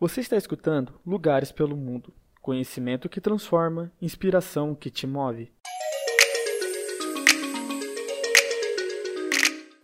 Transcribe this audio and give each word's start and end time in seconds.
Você 0.00 0.22
está 0.22 0.34
escutando 0.34 0.94
Lugares 1.06 1.52
pelo 1.52 1.76
Mundo. 1.76 2.10
Conhecimento 2.40 3.06
que 3.06 3.20
transforma, 3.20 3.92
inspiração 4.00 4.74
que 4.74 4.88
te 4.88 5.06
move. 5.06 5.52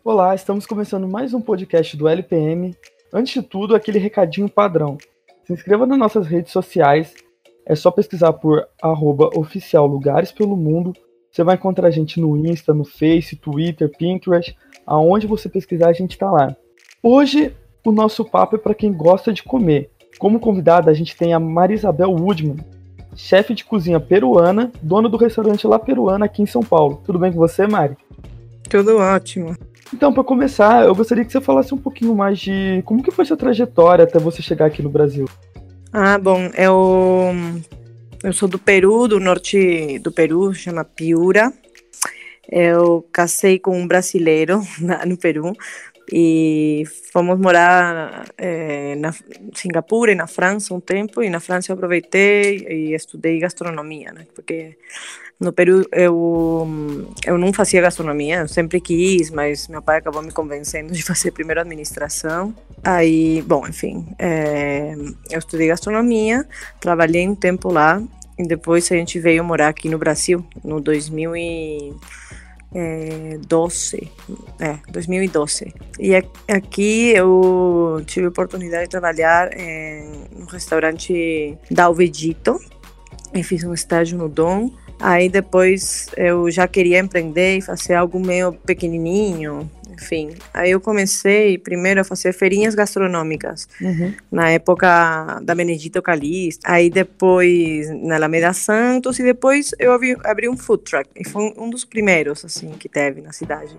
Olá, 0.03 0.35
estamos 0.35 0.65
começando 0.65 1.07
mais 1.07 1.35
um 1.35 1.41
podcast 1.43 1.95
do 1.99 2.09
LPM. 2.09 2.75
Antes 3.13 3.35
de 3.35 3.47
tudo, 3.47 3.75
aquele 3.75 3.99
recadinho 3.99 4.49
padrão. 4.49 4.97
Se 5.45 5.53
inscreva 5.53 5.85
nas 5.85 5.99
nossas 5.99 6.27
redes 6.27 6.51
sociais. 6.51 7.13
É 7.67 7.75
só 7.75 7.91
pesquisar 7.91 8.33
por 8.33 8.67
arroba 8.81 9.29
oficial 9.37 9.87
Lugares 9.87 10.33
pelo 10.33 10.57
Mundo. 10.57 10.95
Você 11.31 11.45
vai 11.45 11.57
encontrar 11.57 11.89
a 11.89 11.91
gente 11.91 12.19
no 12.19 12.39
Insta, 12.39 12.73
no 12.73 12.87
Face, 12.87 13.37
Twitter, 13.37 13.95
Pinterest. 13.99 14.57
Aonde 14.87 15.27
você 15.27 15.47
pesquisar, 15.47 15.91
a 15.91 15.93
gente 15.93 16.13
está 16.13 16.31
lá. 16.31 16.57
Hoje, 17.03 17.55
o 17.85 17.93
nosso 17.93 18.25
papo 18.25 18.57
é 18.57 18.59
para 18.59 18.75
quem 18.75 18.91
gosta 18.91 19.31
de 19.31 19.43
comer. 19.43 19.91
Como 20.19 20.41
convidada, 20.41 20.91
a 20.91 20.95
gente 20.95 21.17
tem 21.17 21.35
a 21.35 21.41
Marisabel 21.41 22.11
Woodman, 22.11 22.57
chefe 23.15 23.55
de 23.55 23.65
cozinha 23.65 24.01
peruana, 24.01 24.73
dona 24.83 25.09
do 25.09 25.17
restaurante 25.17 25.67
La 25.67 25.79
Peruana 25.79 26.27
aqui 26.27 26.43
em 26.43 26.47
São 26.47 26.63
Paulo. 26.63 27.03
Tudo 27.05 27.19
bem 27.19 27.33
com 27.33 27.39
você, 27.39 27.67
Mari? 27.67 27.97
Tudo 28.69 28.99
ótimo. 28.99 29.57
Então, 29.95 30.13
para 30.13 30.25
começar, 30.25 30.85
eu 30.85 30.95
gostaria 30.95 31.25
que 31.25 31.31
você 31.31 31.41
falasse 31.41 31.73
um 31.73 31.79
pouquinho 31.79 32.15
mais 32.15 32.39
de 32.39 32.83
como 32.85 33.03
que 33.03 33.11
foi 33.11 33.25
sua 33.25 33.37
trajetória 33.37 34.05
até 34.05 34.19
você 34.19 34.43
chegar 34.43 34.67
aqui 34.67 34.83
no 34.83 34.91
Brasil. 34.91 35.27
Ah, 35.93 36.19
bom, 36.19 36.51
eu 36.57 37.33
eu 38.23 38.33
sou 38.33 38.49
do 38.49 38.59
Peru, 38.59 39.07
do 39.07 39.21
norte 39.21 39.99
do 40.01 40.11
Peru, 40.11 40.53
chama 40.53 40.85
Piura. 40.85 41.53
Eu 42.51 43.07
casei 43.13 43.59
com 43.59 43.79
um 43.79 43.87
brasileiro 43.87 44.61
no 45.07 45.17
Peru, 45.17 45.53
e 46.13 46.85
fomos 47.13 47.39
morar 47.39 48.27
é, 48.39 48.95
na 48.97 49.13
Singapura 49.55 50.13
e 50.13 50.15
na 50.15 50.27
França 50.27 50.73
um 50.73 50.81
tempo 50.81 51.23
e 51.23 51.29
na 51.29 51.41
França 51.41 51.73
eu 51.73 51.75
aproveitei 51.75 52.67
e 52.69 52.95
estudei 52.95 53.39
gastronomia, 53.39 54.13
né? 54.13 54.27
Porque 54.35 54.77
no 55.39 55.53
Peru 55.53 55.87
eu 55.93 56.67
eu 57.27 57.37
não 57.37 57.53
fazia 57.53 57.81
gastronomia, 57.81 58.39
eu 58.39 58.49
sempre 58.49 58.81
quis, 58.81 59.31
mas 59.31 59.69
meu 59.69 59.83
pai 59.83 59.99
acabou 59.99 60.23
me 60.23 60.33
convencendo 60.33 60.93
de 60.93 61.03
fazer 61.03 61.33
primeiro 61.33 61.61
administração. 61.61 62.55
Aí, 62.85 63.43
bom, 63.43 63.67
enfim, 63.67 64.07
é, 64.19 64.95
eu 65.31 65.39
estudei 65.39 65.69
gastronomia, 65.69 66.47
trabalhei 66.81 67.29
um 67.29 67.35
tempo 67.35 67.71
lá 67.73 68.03
e 68.39 68.47
depois 68.47 68.91
a 68.93 68.97
gente 68.97 69.19
veio 69.19 69.43
morar 69.43 69.69
aqui 69.69 69.89
no 69.89 69.99
Brasil 69.99 70.45
no 70.63 70.81
2000 70.81 71.37
e 71.37 71.95
é, 72.79 73.39
12, 73.39 74.13
é, 74.61 74.79
2012. 74.91 75.75
E 75.99 76.15
aqui 76.15 77.13
eu 77.17 78.03
tive 78.05 78.27
a 78.27 78.29
oportunidade 78.29 78.85
de 78.85 78.91
trabalhar 78.91 79.51
em, 79.59 80.27
no 80.39 80.45
restaurante 80.45 81.57
Dalvedito 81.71 82.61
e 83.33 83.43
fiz 83.43 83.65
um 83.65 83.73
estágio 83.73 84.19
no 84.19 84.29
Dom. 84.29 84.71
Aí 85.01 85.29
depois 85.29 86.09
eu 86.17 86.51
já 86.51 86.67
queria 86.67 86.99
empreender 86.99 87.59
e 87.59 87.61
fazer 87.61 87.95
algo 87.95 88.19
meio 88.19 88.53
pequenininho, 88.53 89.71
enfim. 89.93 90.31
Aí 90.53 90.71
eu 90.71 90.81
comecei 90.81 91.59
primeiro 91.59 92.01
a 92.01 92.05
fazer 92.05 92.33
feirinhas 92.33 92.75
gastronômicas, 92.75 93.69
uhum. 93.81 94.13
na 94.31 94.51
época 94.51 95.41
da 95.43 95.55
Benedito 95.55 96.01
Calixto. 96.03 96.63
Aí 96.65 96.91
depois 96.91 97.91
na 98.03 98.17
Alameda 98.17 98.53
Santos 98.53 99.19
e 99.19 99.23
depois 99.23 99.73
eu 99.79 99.93
abri, 99.93 100.17
abri, 100.25 100.49
um 100.49 100.57
food 100.57 100.85
truck. 100.85 101.09
E 101.17 101.29
foi 101.29 101.55
um 101.59 101.71
dos 101.71 101.85
primeiros, 101.85 102.45
assim, 102.45 102.71
que 102.71 102.89
teve 102.89 103.21
na 103.21 103.33
cidade. 103.33 103.79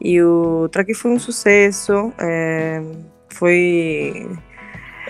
E 0.00 0.20
o 0.22 0.68
truck 0.70 0.92
foi 0.94 1.10
um 1.10 1.18
sucesso. 1.18 2.12
É, 2.18 2.82
foi... 3.28 4.28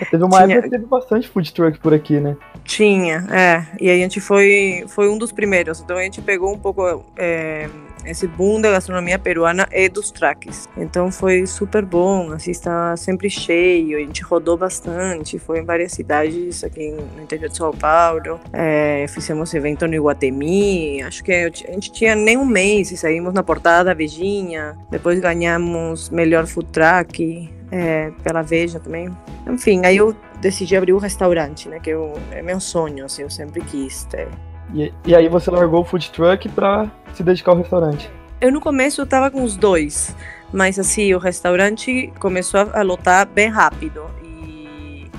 Teve 0.09 0.23
uma 0.23 0.43
Tinha... 0.43 0.55
época 0.55 0.61
que 0.63 0.69
teve 0.69 0.85
bastante 0.85 1.27
food 1.27 1.53
truck 1.53 1.79
por 1.79 1.93
aqui, 1.93 2.19
né? 2.19 2.35
Tinha, 2.63 3.25
é. 3.31 3.65
E 3.79 3.89
a 3.89 3.95
gente 3.95 4.19
foi, 4.19 4.85
foi 4.87 5.09
um 5.09 5.17
dos 5.17 5.31
primeiros. 5.31 5.79
Então 5.81 5.97
a 5.97 6.03
gente 6.03 6.21
pegou 6.21 6.53
um 6.53 6.59
pouco... 6.59 7.03
É, 7.17 7.69
esse 8.05 8.27
boom 8.27 8.61
da 8.61 8.71
gastronomia 8.71 9.17
peruana 9.17 9.67
e 9.71 9.87
dos 9.89 10.11
traques. 10.11 10.67
Então 10.77 11.11
foi 11.11 11.45
super 11.45 11.85
bom, 11.85 12.31
assim, 12.31 12.51
está 12.51 12.95
sempre 12.97 13.29
cheio, 13.29 13.97
a 13.97 14.01
gente 14.01 14.23
rodou 14.23 14.57
bastante, 14.57 15.39
foi 15.39 15.59
em 15.59 15.65
várias 15.65 15.91
cidades 15.91 16.63
aqui 16.63 16.91
no 16.91 17.23
interior 17.23 17.49
de 17.49 17.57
São 17.57 17.71
Paulo, 17.71 18.39
é, 18.51 19.05
fizemos 19.07 19.53
evento 19.53 19.87
no 19.87 19.95
Iguatemi, 19.95 21.01
acho 21.03 21.23
que 21.23 21.31
a 21.31 21.49
gente 21.49 21.91
tinha 21.91 22.15
nem 22.15 22.37
um 22.37 22.45
mês 22.45 22.91
e 22.91 22.97
saímos 22.97 23.33
na 23.33 23.43
portada 23.43 23.85
da 23.85 23.93
Vejinha, 23.93 24.77
depois 24.89 25.19
ganhamos 25.19 26.09
melhor 26.09 26.45
food 26.45 26.69
truck, 26.71 27.49
é, 27.71 28.11
pela 28.23 28.41
Veja 28.41 28.79
também. 28.79 29.09
Enfim, 29.47 29.85
aí 29.85 29.97
eu 29.97 30.15
decidi 30.39 30.75
abrir 30.75 30.93
um 30.93 30.99
restaurante, 30.99 31.67
né, 31.67 31.79
que 31.79 31.89
eu, 31.89 32.13
é 32.31 32.41
meu 32.41 32.59
sonho, 32.59 33.05
assim, 33.05 33.23
eu 33.23 33.29
sempre 33.29 33.61
quis 33.61 34.03
ter. 34.05 34.27
E, 34.73 34.93
e 35.05 35.15
aí 35.15 35.27
você 35.27 35.49
largou 35.51 35.81
o 35.81 35.85
food 35.85 36.11
truck 36.11 36.49
para 36.49 36.89
se 37.13 37.23
dedicar 37.23 37.51
ao 37.51 37.57
restaurante? 37.57 38.09
Eu 38.39 38.51
no 38.51 38.59
começo 38.59 39.01
eu 39.01 39.05
tava 39.05 39.31
com 39.31 39.43
os 39.43 39.55
dois, 39.55 40.15
mas 40.51 40.77
assim, 40.77 41.13
o 41.13 41.17
restaurante 41.17 42.11
começou 42.19 42.59
a 42.73 42.81
lotar 42.81 43.25
bem 43.25 43.49
rápido. 43.49 44.03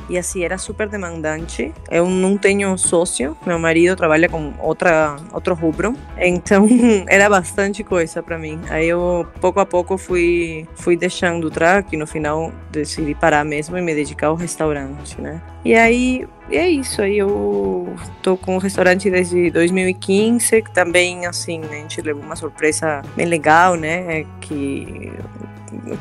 E, 0.09 0.19
assim, 0.19 0.45
era 0.45 0.59
super 0.59 0.89
demandante. 0.89 1.73
Eu 1.91 2.09
não 2.09 2.37
tenho 2.37 2.77
sócio, 2.77 3.37
meu 3.47 3.59
marido 3.59 3.97
trabalha 3.97 4.29
com 4.29 4.53
outra, 4.61 5.17
outro 5.33 5.55
rubro, 5.55 5.95
então 6.17 6.67
era 7.09 7.29
bastante 7.29 7.83
coisa 7.83 8.23
para 8.23 8.39
mim. 8.39 8.61
Aí 8.69 8.89
eu, 8.89 9.27
pouco 9.41 9.61
a 9.61 9.67
pouco, 9.67 9.97
fui, 9.97 10.67
fui 10.75 10.97
deixando 10.97 11.47
o 11.47 11.51
track 11.51 11.95
e 11.95 11.99
no 11.99 12.07
final 12.07 12.53
decidi 12.71 13.15
parar 13.15 13.45
mesmo 13.45 13.77
e 13.77 13.83
me 13.83 13.95
dedicar 13.95 14.29
ao 14.29 14.35
restaurante, 14.35 15.21
né? 15.21 15.41
E 15.65 15.75
aí 15.75 16.27
e 16.51 16.57
é 16.57 16.69
isso, 16.69 17.01
aí 17.01 17.17
eu 17.17 17.95
tô 18.23 18.37
com 18.37 18.57
o 18.57 18.59
restaurante 18.59 19.11
desde 19.11 19.51
2015, 19.51 20.61
que 20.61 20.71
também, 20.71 21.25
assim, 21.25 21.63
a 21.65 21.75
gente 21.75 22.03
levou 22.03 22.23
uma 22.23 22.37
surpresa 22.37 23.01
bem 23.17 23.25
legal, 23.25 23.75
né? 23.75 24.27
Que 24.43 25.11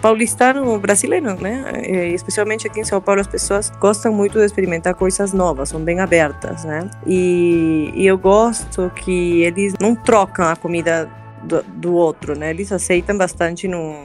paulistano 0.02 0.78
brasileiro, 0.80 1.40
né? 1.42 1.82
Especialmente 2.14 2.68
aqui 2.68 2.80
em 2.80 2.84
São 2.84 3.02
Paulo, 3.02 3.22
as 3.22 3.28
pessoas 3.28 3.70
gostam 3.80 4.14
muito 4.14 4.40
de 4.40 4.46
experimentar 4.46 4.94
coisas 4.96 5.34
novas, 5.34 5.70
são 5.70 5.82
bem 5.82 6.00
abertas, 6.00 6.64
né? 6.64 6.90
E, 7.06 7.92
e 7.96 8.06
eu 8.06 8.18
gosto 8.18 8.92
que 8.96 9.42
eles 9.44 9.74
não 9.80 9.96
trocam 9.96 10.46
a 10.46 10.56
comida 10.56 11.10
do, 11.44 11.64
do 11.64 11.94
outro, 11.94 12.38
né? 12.38 12.50
Eles 12.50 12.72
aceitam 12.72 13.18
bastante 13.18 13.68
no 13.68 13.96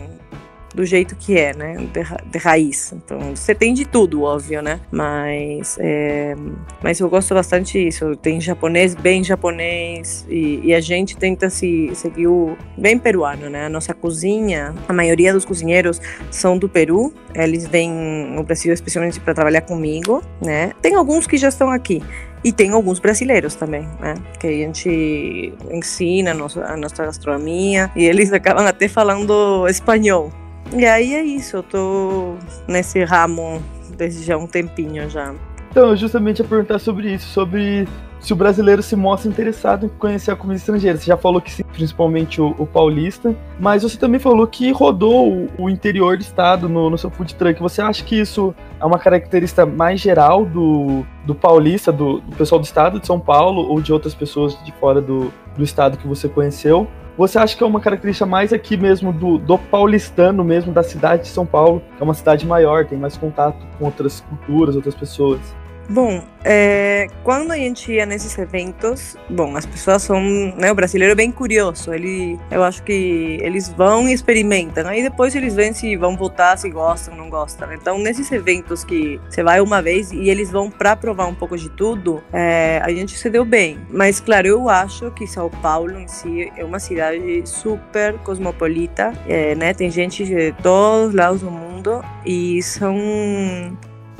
do 0.78 0.86
jeito 0.86 1.16
que 1.16 1.36
é, 1.36 1.52
né? 1.52 1.76
De, 1.92 2.30
de, 2.30 2.38
raiz. 2.38 2.92
Então, 2.92 3.34
você 3.34 3.52
tem 3.52 3.74
de 3.74 3.84
tudo, 3.84 4.22
óbvio, 4.22 4.62
né? 4.62 4.78
Mas, 4.92 5.76
é, 5.80 6.36
mas 6.80 7.00
eu 7.00 7.10
gosto 7.10 7.34
bastante 7.34 7.84
disso. 7.84 8.14
Tem 8.14 8.40
japonês 8.40 8.94
bem 8.94 9.24
japonês 9.24 10.24
e, 10.28 10.60
e, 10.62 10.72
a 10.72 10.80
gente 10.80 11.16
tenta 11.16 11.50
se 11.50 11.90
seguir 11.96 12.28
o 12.28 12.56
bem 12.76 12.96
peruano, 12.96 13.50
né? 13.50 13.66
A 13.66 13.68
nossa 13.68 13.92
cozinha, 13.92 14.72
a 14.88 14.92
maioria 14.92 15.32
dos 15.32 15.44
cozinheiros 15.44 16.00
são 16.30 16.56
do 16.56 16.68
Peru. 16.68 17.12
Eles 17.34 17.66
vêm 17.66 17.90
no 17.90 18.44
Brasil 18.44 18.72
especialmente 18.72 19.18
para 19.18 19.34
trabalhar 19.34 19.62
comigo, 19.62 20.22
né? 20.40 20.70
Tem 20.80 20.94
alguns 20.94 21.26
que 21.26 21.36
já 21.36 21.48
estão 21.48 21.72
aqui. 21.72 22.00
E 22.44 22.52
tem 22.52 22.70
alguns 22.70 23.00
brasileiros 23.00 23.54
também, 23.54 23.82
né? 24.00 24.14
Que 24.38 24.46
a 24.46 24.50
gente 24.50 25.52
ensina 25.70 26.30
a 26.30 26.34
nossa, 26.34 26.64
a 26.64 26.76
nossa 26.76 27.04
gastronomia 27.04 27.90
e 27.96 28.04
eles 28.04 28.30
acabam 28.32 28.64
até 28.66 28.86
falando 28.86 29.66
espanhol, 29.68 30.32
e 30.76 30.84
aí 30.84 31.14
é 31.14 31.22
isso, 31.22 31.56
eu 31.56 31.62
tô 31.62 32.34
nesse 32.66 33.02
ramo 33.04 33.62
desde 33.96 34.24
já 34.24 34.36
um 34.36 34.46
tempinho 34.46 35.08
já. 35.08 35.34
Então, 35.70 35.90
eu 35.90 35.96
justamente 35.96 36.40
ia 36.40 36.48
perguntar 36.48 36.78
sobre 36.78 37.12
isso, 37.12 37.28
sobre 37.28 37.86
se 38.20 38.32
o 38.32 38.36
brasileiro 38.36 38.82
se 38.82 38.96
mostra 38.96 39.30
interessado 39.30 39.86
em 39.86 39.88
conhecer 39.88 40.30
a 40.30 40.36
comida 40.36 40.58
estrangeira. 40.58 40.98
Você 40.98 41.06
já 41.06 41.16
falou 41.16 41.40
que 41.40 41.50
sim, 41.50 41.62
principalmente 41.62 42.40
o, 42.40 42.54
o 42.58 42.66
paulista, 42.66 43.34
mas 43.58 43.82
você 43.82 43.96
também 43.96 44.18
falou 44.18 44.46
que 44.46 44.70
rodou 44.72 45.32
o, 45.32 45.48
o 45.58 45.70
interior 45.70 46.16
do 46.16 46.22
estado 46.22 46.68
no, 46.68 46.90
no, 46.90 46.98
seu 46.98 47.10
food 47.10 47.34
truck. 47.34 47.60
Você 47.60 47.80
acha 47.80 48.02
que 48.02 48.18
isso 48.18 48.54
é 48.80 48.84
uma 48.84 48.98
característica 48.98 49.64
mais 49.64 50.00
geral 50.00 50.44
do, 50.44 51.04
do 51.24 51.34
paulista, 51.34 51.92
do, 51.92 52.20
do 52.20 52.36
pessoal 52.36 52.60
do 52.60 52.64
estado 52.64 52.98
de 52.98 53.06
São 53.06 53.20
Paulo 53.20 53.68
ou 53.68 53.80
de 53.80 53.92
outras 53.92 54.14
pessoas 54.14 54.62
de 54.64 54.72
fora 54.72 55.00
do, 55.00 55.32
do 55.56 55.62
estado 55.62 55.96
que 55.96 56.06
você 56.06 56.28
conheceu? 56.28 56.88
Você 57.18 57.36
acha 57.36 57.56
que 57.56 57.64
é 57.64 57.66
uma 57.66 57.80
característica 57.80 58.24
mais 58.24 58.52
aqui 58.52 58.76
mesmo 58.76 59.12
do, 59.12 59.38
do 59.38 59.58
paulistano 59.58 60.44
mesmo, 60.44 60.72
da 60.72 60.84
cidade 60.84 61.22
de 61.22 61.28
São 61.28 61.44
Paulo, 61.44 61.82
que 61.96 62.00
é 62.00 62.04
uma 62.04 62.14
cidade 62.14 62.46
maior, 62.46 62.86
tem 62.86 62.96
mais 62.96 63.16
contato 63.16 63.58
com 63.76 63.86
outras 63.86 64.20
culturas, 64.20 64.76
outras 64.76 64.94
pessoas? 64.94 65.40
Bom, 65.90 66.22
é, 66.44 67.06
quando 67.24 67.50
a 67.50 67.56
gente 67.56 67.90
ia 67.90 68.04
nesses 68.04 68.36
eventos, 68.36 69.16
bom, 69.30 69.56
as 69.56 69.64
pessoas 69.64 70.02
são, 70.02 70.20
né, 70.20 70.70
o 70.70 70.74
brasileiro 70.74 71.12
é 71.12 71.14
bem 71.14 71.32
curioso, 71.32 71.94
ele, 71.94 72.38
eu 72.50 72.62
acho 72.62 72.82
que 72.82 73.38
eles 73.40 73.70
vão 73.70 74.06
e 74.06 74.12
experimentam, 74.12 74.86
aí 74.86 75.02
depois 75.02 75.34
eles 75.34 75.54
veem 75.54 75.72
se 75.72 75.96
vão 75.96 76.14
voltar, 76.14 76.58
se 76.58 76.68
gostam, 76.68 77.16
não 77.16 77.30
gostam. 77.30 77.72
Então, 77.72 77.98
nesses 77.98 78.30
eventos 78.30 78.84
que 78.84 79.18
você 79.30 79.42
vai 79.42 79.62
uma 79.62 79.80
vez 79.80 80.12
e 80.12 80.28
eles 80.28 80.50
vão 80.50 80.70
para 80.70 80.94
provar 80.94 81.26
um 81.26 81.34
pouco 81.34 81.56
de 81.56 81.70
tudo, 81.70 82.22
é, 82.34 82.82
a 82.84 82.90
gente 82.90 83.16
se 83.16 83.30
deu 83.30 83.44
bem. 83.44 83.78
Mas, 83.90 84.20
claro, 84.20 84.46
eu 84.46 84.68
acho 84.68 85.10
que 85.12 85.26
São 85.26 85.48
Paulo 85.48 85.98
em 85.98 86.06
si 86.06 86.52
é 86.54 86.64
uma 86.64 86.78
cidade 86.78 87.42
super 87.46 88.12
cosmopolita, 88.18 89.12
é, 89.26 89.54
né, 89.54 89.72
tem 89.72 89.90
gente 89.90 90.22
de 90.26 90.52
todos 90.62 91.08
os 91.08 91.14
lados 91.14 91.40
do 91.40 91.50
mundo 91.50 92.04
e 92.26 92.62
são 92.62 92.94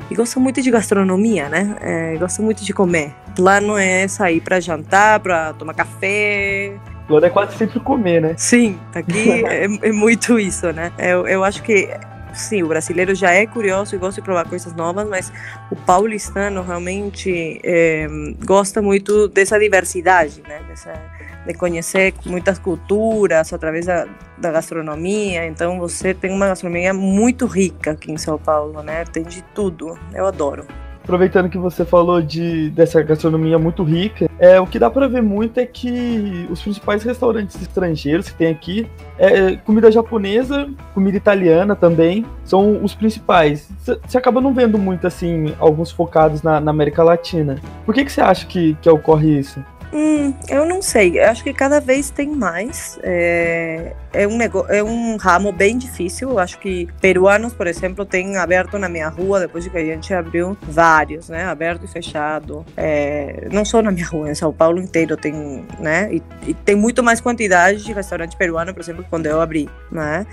e 0.09 0.15
gosta 0.15 0.39
muito 0.39 0.61
de 0.61 0.71
gastronomia, 0.71 1.47
né? 1.49 1.75
É, 1.81 2.17
gosta 2.17 2.41
muito 2.41 2.63
de 2.63 2.73
comer. 2.73 3.13
Lá 3.37 3.61
não 3.61 3.77
é 3.77 4.07
sair 4.07 4.41
para 4.41 4.59
jantar, 4.59 5.19
para 5.19 5.53
tomar 5.53 5.73
café. 5.73 6.73
Lá 7.07 7.25
é 7.25 7.29
quase 7.29 7.57
sempre 7.57 7.79
comer, 7.79 8.21
né? 8.21 8.33
Sim, 8.37 8.77
aqui 8.93 9.43
é, 9.45 9.65
é, 9.65 9.91
muito 9.91 10.39
isso, 10.39 10.71
né? 10.71 10.91
Eu, 10.97 11.27
eu 11.27 11.43
acho 11.43 11.63
que 11.63 11.89
sim, 12.33 12.63
o 12.63 12.67
brasileiro 12.67 13.13
já 13.15 13.31
é 13.31 13.45
curioso 13.45 13.95
e 13.95 13.97
gosta 13.97 14.21
de 14.21 14.25
provar 14.25 14.47
coisas 14.47 14.73
novas, 14.73 15.07
mas 15.07 15.31
o 15.71 15.75
paulistano 15.75 16.61
realmente 16.61 17.59
é, 17.63 18.07
gosta 18.45 18.81
muito 18.81 19.27
dessa 19.27 19.57
diversidade, 19.59 20.41
né? 20.47 20.61
Dessa, 20.67 20.93
de 21.45 21.53
conhecer 21.53 22.13
muitas 22.25 22.59
culturas 22.59 23.51
através 23.53 23.85
da, 23.85 24.07
da 24.37 24.51
gastronomia. 24.51 25.45
Então 25.45 25.79
você 25.79 26.13
tem 26.13 26.31
uma 26.31 26.47
gastronomia 26.47 26.93
muito 26.93 27.45
rica 27.45 27.91
aqui 27.91 28.11
em 28.11 28.17
São 28.17 28.37
Paulo, 28.37 28.81
né? 28.83 29.05
Tem 29.05 29.23
de 29.23 29.41
tudo. 29.53 29.97
Eu 30.13 30.27
adoro 30.27 30.65
aproveitando 31.09 31.49
que 31.49 31.57
você 31.57 31.83
falou 31.83 32.21
de 32.21 32.69
dessa 32.69 33.01
gastronomia 33.01 33.57
muito 33.57 33.83
rica, 33.83 34.29
é, 34.37 34.61
o 34.61 34.67
que 34.67 34.77
dá 34.77 34.91
para 34.91 35.07
ver 35.07 35.23
muito 35.23 35.59
é 35.59 35.65
que 35.65 36.47
os 36.51 36.61
principais 36.61 37.01
restaurantes 37.01 37.59
estrangeiros 37.59 38.29
que 38.29 38.35
tem 38.35 38.51
aqui, 38.51 38.87
é, 39.17 39.55
comida 39.55 39.91
japonesa, 39.91 40.69
comida 40.93 41.17
italiana 41.17 41.75
também, 41.75 42.23
são 42.45 42.83
os 42.83 42.93
principais. 42.93 43.71
Você 43.79 44.17
acaba 44.19 44.39
não 44.39 44.53
vendo 44.53 44.77
muito 44.77 45.07
assim 45.07 45.55
alguns 45.57 45.89
focados 45.89 46.43
na, 46.43 46.61
na 46.61 46.69
América 46.69 47.03
Latina. 47.03 47.55
Por 47.87 47.95
que 47.95 48.05
que 48.05 48.11
você 48.11 48.21
acha 48.21 48.45
que, 48.45 48.77
que 48.79 48.87
ocorre 48.87 49.39
isso? 49.39 49.59
Hum, 49.91 50.33
eu 50.47 50.65
não 50.65 50.81
sei. 50.81 51.19
Eu 51.19 51.29
acho 51.29 51.43
que 51.43 51.51
cada 51.51 51.79
vez 51.79 52.11
tem 52.11 52.29
mais. 52.29 52.99
É, 53.01 53.93
é, 54.13 54.27
um 54.27 54.37
negócio, 54.37 54.71
é 54.71 54.83
um 54.83 55.17
ramo 55.17 55.51
bem 55.51 55.77
difícil. 55.77 56.29
Eu 56.29 56.39
acho 56.39 56.59
que 56.59 56.87
peruanos, 57.01 57.53
por 57.53 57.65
exemplo, 57.65 58.05
têm 58.05 58.37
aberto 58.37 58.77
na 58.77 58.87
minha 58.87 59.09
rua, 59.09 59.39
depois 59.39 59.67
que 59.67 59.77
a 59.77 59.83
gente 59.83 60.13
abriu 60.13 60.55
vários, 60.61 61.29
né? 61.29 61.45
Aberto 61.45 61.85
e 61.85 61.87
fechado. 61.87 62.63
É, 62.77 63.47
não 63.51 63.65
só 63.65 63.81
na 63.81 63.91
minha 63.91 64.05
rua, 64.05 64.29
em 64.29 64.35
São 64.35 64.53
Paulo 64.53 64.79
inteiro 64.79 65.17
tem, 65.17 65.65
né? 65.79 66.09
E, 66.13 66.23
e 66.47 66.53
tem 66.53 66.75
muito 66.75 67.01
mais 67.01 67.19
quantidade 67.19 67.83
de 67.83 67.91
restaurante 67.91 68.37
peruano, 68.37 68.73
por 68.73 68.81
exemplo, 68.81 69.03
quando 69.09 69.25
eu 69.25 69.41
abri, 69.41 69.67
né? 69.91 70.25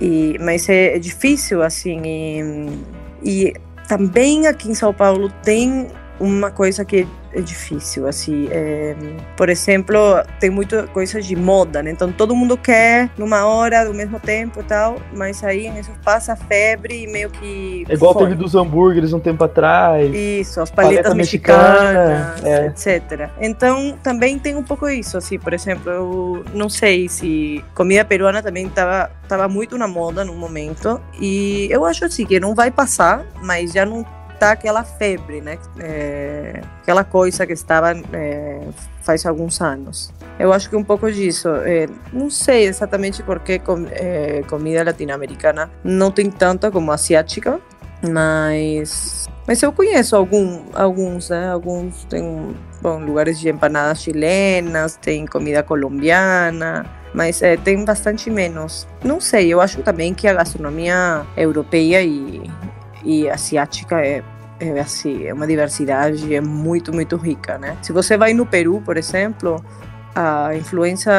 E, 0.00 0.36
mas 0.40 0.68
é, 0.68 0.94
é 0.94 0.98
difícil, 1.00 1.62
assim. 1.62 2.00
E, 2.04 2.78
e 3.24 3.54
também 3.88 4.46
aqui 4.46 4.70
em 4.70 4.74
São 4.74 4.94
Paulo 4.94 5.30
tem 5.42 5.88
uma 6.18 6.50
coisa 6.50 6.84
que 6.84 7.06
é 7.32 7.40
difícil, 7.40 8.06
assim, 8.06 8.48
é, 8.50 8.94
por 9.36 9.48
exemplo, 9.48 9.98
tem 10.38 10.50
muita 10.50 10.86
coisa 10.86 11.20
de 11.20 11.34
moda, 11.34 11.82
né? 11.82 11.90
Então 11.90 12.12
todo 12.12 12.34
mundo 12.34 12.56
quer 12.56 13.10
numa 13.18 13.44
hora, 13.44 13.84
do 13.84 13.92
mesmo 13.92 14.20
tempo 14.20 14.60
e 14.60 14.62
tal, 14.62 14.96
mas 15.12 15.42
aí 15.42 15.66
isso 15.78 15.90
passa 16.04 16.34
a 16.34 16.36
febre 16.36 17.02
e 17.02 17.06
meio 17.08 17.30
que... 17.30 17.84
É 17.88 17.94
igual 17.94 18.12
foi. 18.12 18.24
teve 18.24 18.36
dos 18.36 18.54
hambúrgueres 18.54 19.12
um 19.12 19.18
tempo 19.18 19.42
atrás. 19.42 20.14
Isso, 20.14 20.60
as 20.60 20.70
paletas 20.70 21.02
paleta 21.02 21.14
mexicanas, 21.16 22.40
mexicana, 22.40 22.48
é. 22.48 22.66
etc. 22.66 23.30
Então 23.40 23.98
também 24.00 24.38
tem 24.38 24.54
um 24.54 24.62
pouco 24.62 24.88
isso, 24.88 25.18
assim, 25.18 25.38
por 25.38 25.52
exemplo, 25.52 25.90
eu 25.90 26.44
não 26.54 26.68
sei 26.68 27.08
se 27.08 27.64
comida 27.74 28.04
peruana 28.04 28.40
também 28.40 28.66
estava 28.66 29.10
tava 29.28 29.48
muito 29.48 29.76
na 29.78 29.88
moda 29.88 30.24
no 30.24 30.34
momento 30.34 31.00
e 31.18 31.66
eu 31.70 31.84
acho 31.84 32.04
assim 32.04 32.26
que 32.26 32.38
não 32.38 32.54
vai 32.54 32.70
passar, 32.70 33.24
mas 33.42 33.72
já 33.72 33.84
não 33.84 34.04
tá 34.38 34.52
aquela 34.52 34.84
febre, 34.84 35.40
né? 35.40 35.58
É, 35.78 36.60
aquela 36.82 37.04
coisa 37.04 37.46
que 37.46 37.52
estava 37.52 37.92
é, 38.12 38.60
faz 39.02 39.24
alguns 39.26 39.60
anos. 39.60 40.12
Eu 40.38 40.52
acho 40.52 40.68
que 40.68 40.76
um 40.76 40.84
pouco 40.84 41.10
disso. 41.10 41.48
É, 41.64 41.86
não 42.12 42.28
sei 42.30 42.66
exatamente 42.66 43.22
porque 43.22 43.58
com, 43.58 43.86
é, 43.90 44.42
comida 44.48 44.84
latino-americana 44.84 45.70
não 45.82 46.10
tem 46.10 46.30
tanta 46.30 46.70
como 46.70 46.92
asiática, 46.92 47.60
mas 48.02 49.28
mas 49.46 49.62
eu 49.62 49.72
conheço 49.72 50.16
algum, 50.16 50.62
alguns, 50.72 51.28
né? 51.28 51.50
Alguns 51.50 52.04
tem 52.04 52.56
bom, 52.80 52.98
lugares 52.98 53.38
de 53.38 53.50
empanadas 53.50 54.02
chilenas, 54.02 54.96
tem 54.96 55.26
comida 55.26 55.62
colombiana, 55.62 56.86
mas 57.12 57.42
é, 57.42 57.56
tem 57.56 57.84
bastante 57.84 58.30
menos. 58.30 58.88
Não 59.04 59.20
sei, 59.20 59.52
eu 59.52 59.60
acho 59.60 59.82
também 59.82 60.14
que 60.14 60.26
a 60.26 60.32
gastronomia 60.32 61.26
europeia 61.36 62.02
e, 62.02 62.50
e 63.04 63.28
asiática 63.28 64.00
é, 64.00 64.22
é 64.60 64.80
assim, 64.80 65.24
é 65.24 65.32
uma 65.32 65.46
diversidade 65.46 66.34
é 66.34 66.40
muito, 66.40 66.92
muito 66.92 67.16
rica, 67.16 67.58
né? 67.58 67.76
Se 67.82 67.92
você 67.92 68.16
vai 68.16 68.32
no 68.32 68.46
Peru, 68.46 68.80
por 68.80 68.96
exemplo, 68.96 69.62
a 70.14 70.54
influência 70.54 71.12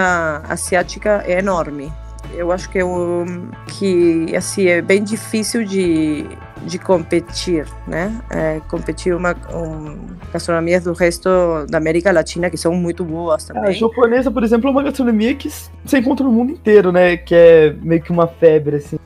asiática 0.49 1.23
é 1.25 1.39
enorme. 1.39 1.91
Eu 2.33 2.51
acho 2.51 2.69
que, 2.69 2.79
eu, 2.79 3.25
que 3.67 4.35
assim, 4.35 4.67
é 4.67 4.81
bem 4.81 5.03
difícil 5.03 5.63
de, 5.63 6.25
de 6.63 6.79
competir, 6.79 7.67
né? 7.87 8.19
É, 8.29 8.59
competir 8.67 9.15
uma 9.15 9.35
um, 9.53 9.97
gastronomias 10.33 10.83
do 10.83 10.93
resto 10.93 11.29
da 11.69 11.77
América 11.77 12.11
Latina 12.11 12.49
que 12.49 12.57
são 12.57 12.73
muito 12.73 13.05
boas 13.05 13.45
também. 13.45 13.63
a 13.65 13.71
japonesa, 13.71 14.31
por 14.31 14.43
exemplo, 14.43 14.67
é 14.67 14.71
uma 14.71 14.83
gastronomia 14.83 15.35
que 15.35 15.49
você 15.49 15.99
encontra 15.99 16.25
no 16.25 16.31
mundo 16.31 16.51
inteiro, 16.51 16.91
né? 16.91 17.15
Que 17.15 17.35
é 17.35 17.75
meio 17.81 18.01
que 18.01 18.11
uma 18.11 18.27
febre, 18.27 18.77
assim. 18.77 18.97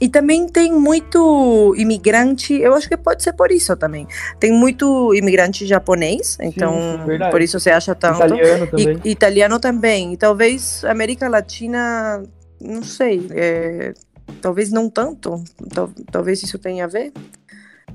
E 0.00 0.08
também 0.08 0.46
tem 0.46 0.72
muito 0.72 1.74
imigrante, 1.76 2.52
eu 2.54 2.74
acho 2.74 2.88
que 2.88 2.96
pode 2.96 3.22
ser 3.22 3.32
por 3.32 3.50
isso 3.50 3.74
também. 3.76 4.06
Tem 4.38 4.52
muito 4.52 5.14
imigrante 5.14 5.66
japonês, 5.66 6.36
então 6.40 6.74
Sim, 7.06 7.30
por 7.30 7.40
isso 7.40 7.58
você 7.58 7.70
acha 7.70 7.94
tanto. 7.94 8.16
Italiano 8.16 8.66
também. 8.66 9.00
E, 9.04 9.10
italiano 9.10 9.60
também. 9.60 10.12
E 10.12 10.16
talvez 10.16 10.84
América 10.84 11.28
Latina, 11.28 12.22
não 12.60 12.82
sei, 12.82 13.26
é, 13.30 13.94
talvez 14.42 14.70
não 14.70 14.90
tanto. 14.90 15.42
Tal, 15.74 15.90
talvez 16.10 16.42
isso 16.42 16.58
tenha 16.58 16.84
a 16.84 16.88
ver. 16.88 17.12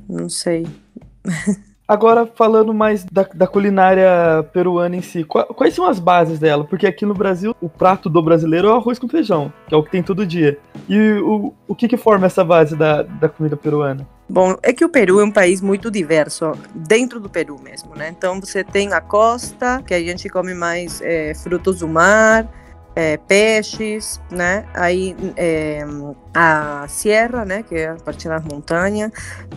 Não 0.09 0.27
sei. 0.27 0.65
Agora, 1.91 2.25
falando 2.25 2.73
mais 2.73 3.03
da, 3.03 3.27
da, 3.33 3.45
culinária 3.45 4.07
peruana 4.53 4.95
em 4.95 5.01
si, 5.01 5.25
quais 5.25 5.73
são 5.73 5.85
as 5.85 5.99
bases 5.99 6.39
dela? 6.39 6.63
Porque 6.63 6.87
aqui 6.87 7.05
no 7.05 7.13
Brasil, 7.13 7.53
o 7.59 7.67
prato 7.67 8.09
do 8.09 8.23
brasileiro 8.23 8.69
é 8.69 8.71
o 8.71 8.75
arroz 8.75 8.97
com 8.97 9.09
feijão, 9.09 9.51
que 9.67 9.75
é 9.75 9.77
o 9.77 9.83
que 9.83 9.91
tem 9.91 10.01
todo 10.01 10.25
dia. 10.25 10.57
E 10.87 10.97
o, 11.21 11.53
o 11.67 11.75
que, 11.75 11.89
que 11.89 11.97
forma 11.97 12.27
essa 12.27 12.45
base 12.45 12.77
da, 12.77 13.03
da 13.03 13.27
comida 13.27 13.57
peruana? 13.57 14.07
Bom, 14.29 14.55
é 14.63 14.71
que 14.71 14.85
o 14.85 14.89
Peru 14.89 15.19
é 15.19 15.25
um 15.25 15.31
país 15.31 15.59
muito 15.59 15.91
diverso, 15.91 16.53
dentro 16.73 17.19
do 17.19 17.29
Peru 17.29 17.59
mesmo, 17.61 17.93
né? 17.93 18.07
Então 18.17 18.39
você 18.39 18.63
tem 18.63 18.93
a 18.93 19.01
costa, 19.01 19.83
que 19.85 19.93
a 19.93 19.99
gente 19.99 20.29
come 20.29 20.53
mais 20.53 21.01
é, 21.01 21.33
frutos 21.33 21.79
do 21.79 21.89
mar, 21.89 22.47
é, 22.95 23.17
peixes, 23.17 24.19
né? 24.29 24.65
Aí 24.73 25.15
é, 25.37 25.85
a 26.33 26.85
sierra, 26.87 27.45
né? 27.45 27.63
Que 27.63 27.75
é 27.75 27.89
a 27.89 27.95
parte 27.95 28.27
das 28.27 28.43
montanhas, 28.43 29.11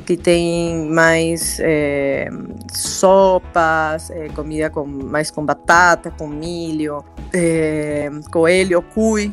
que 0.06 0.16
tem 0.16 0.88
mais 0.90 1.58
é, 1.60 2.28
sopas, 2.72 4.10
é, 4.10 4.28
comida 4.28 4.70
com 4.70 4.84
mais 4.86 5.30
com 5.30 5.44
batata, 5.44 6.10
com 6.10 6.28
milho, 6.28 7.04
é, 7.32 8.10
coelho, 8.30 8.82
cui. 8.82 9.32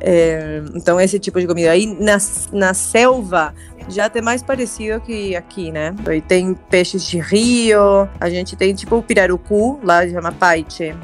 É, 0.00 0.62
então 0.76 1.00
esse 1.00 1.18
tipo 1.18 1.40
de 1.40 1.46
comida 1.46 1.72
aí 1.72 1.84
na, 1.84 2.18
na 2.52 2.72
selva 2.72 3.52
já 3.88 4.08
tem 4.08 4.22
mais 4.22 4.42
parecido 4.42 5.00
que 5.00 5.34
aqui, 5.34 5.72
né? 5.72 5.94
Aí 6.06 6.20
tem 6.20 6.54
peixes 6.54 7.04
de 7.04 7.18
rio, 7.18 8.08
a 8.20 8.28
gente 8.28 8.54
tem 8.54 8.74
tipo 8.74 8.96
o 8.96 9.02
pirarucu, 9.02 9.80
lá 9.82 10.06
chama 10.06 10.30
paiche, 10.30 10.94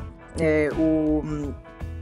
o 0.78 1.23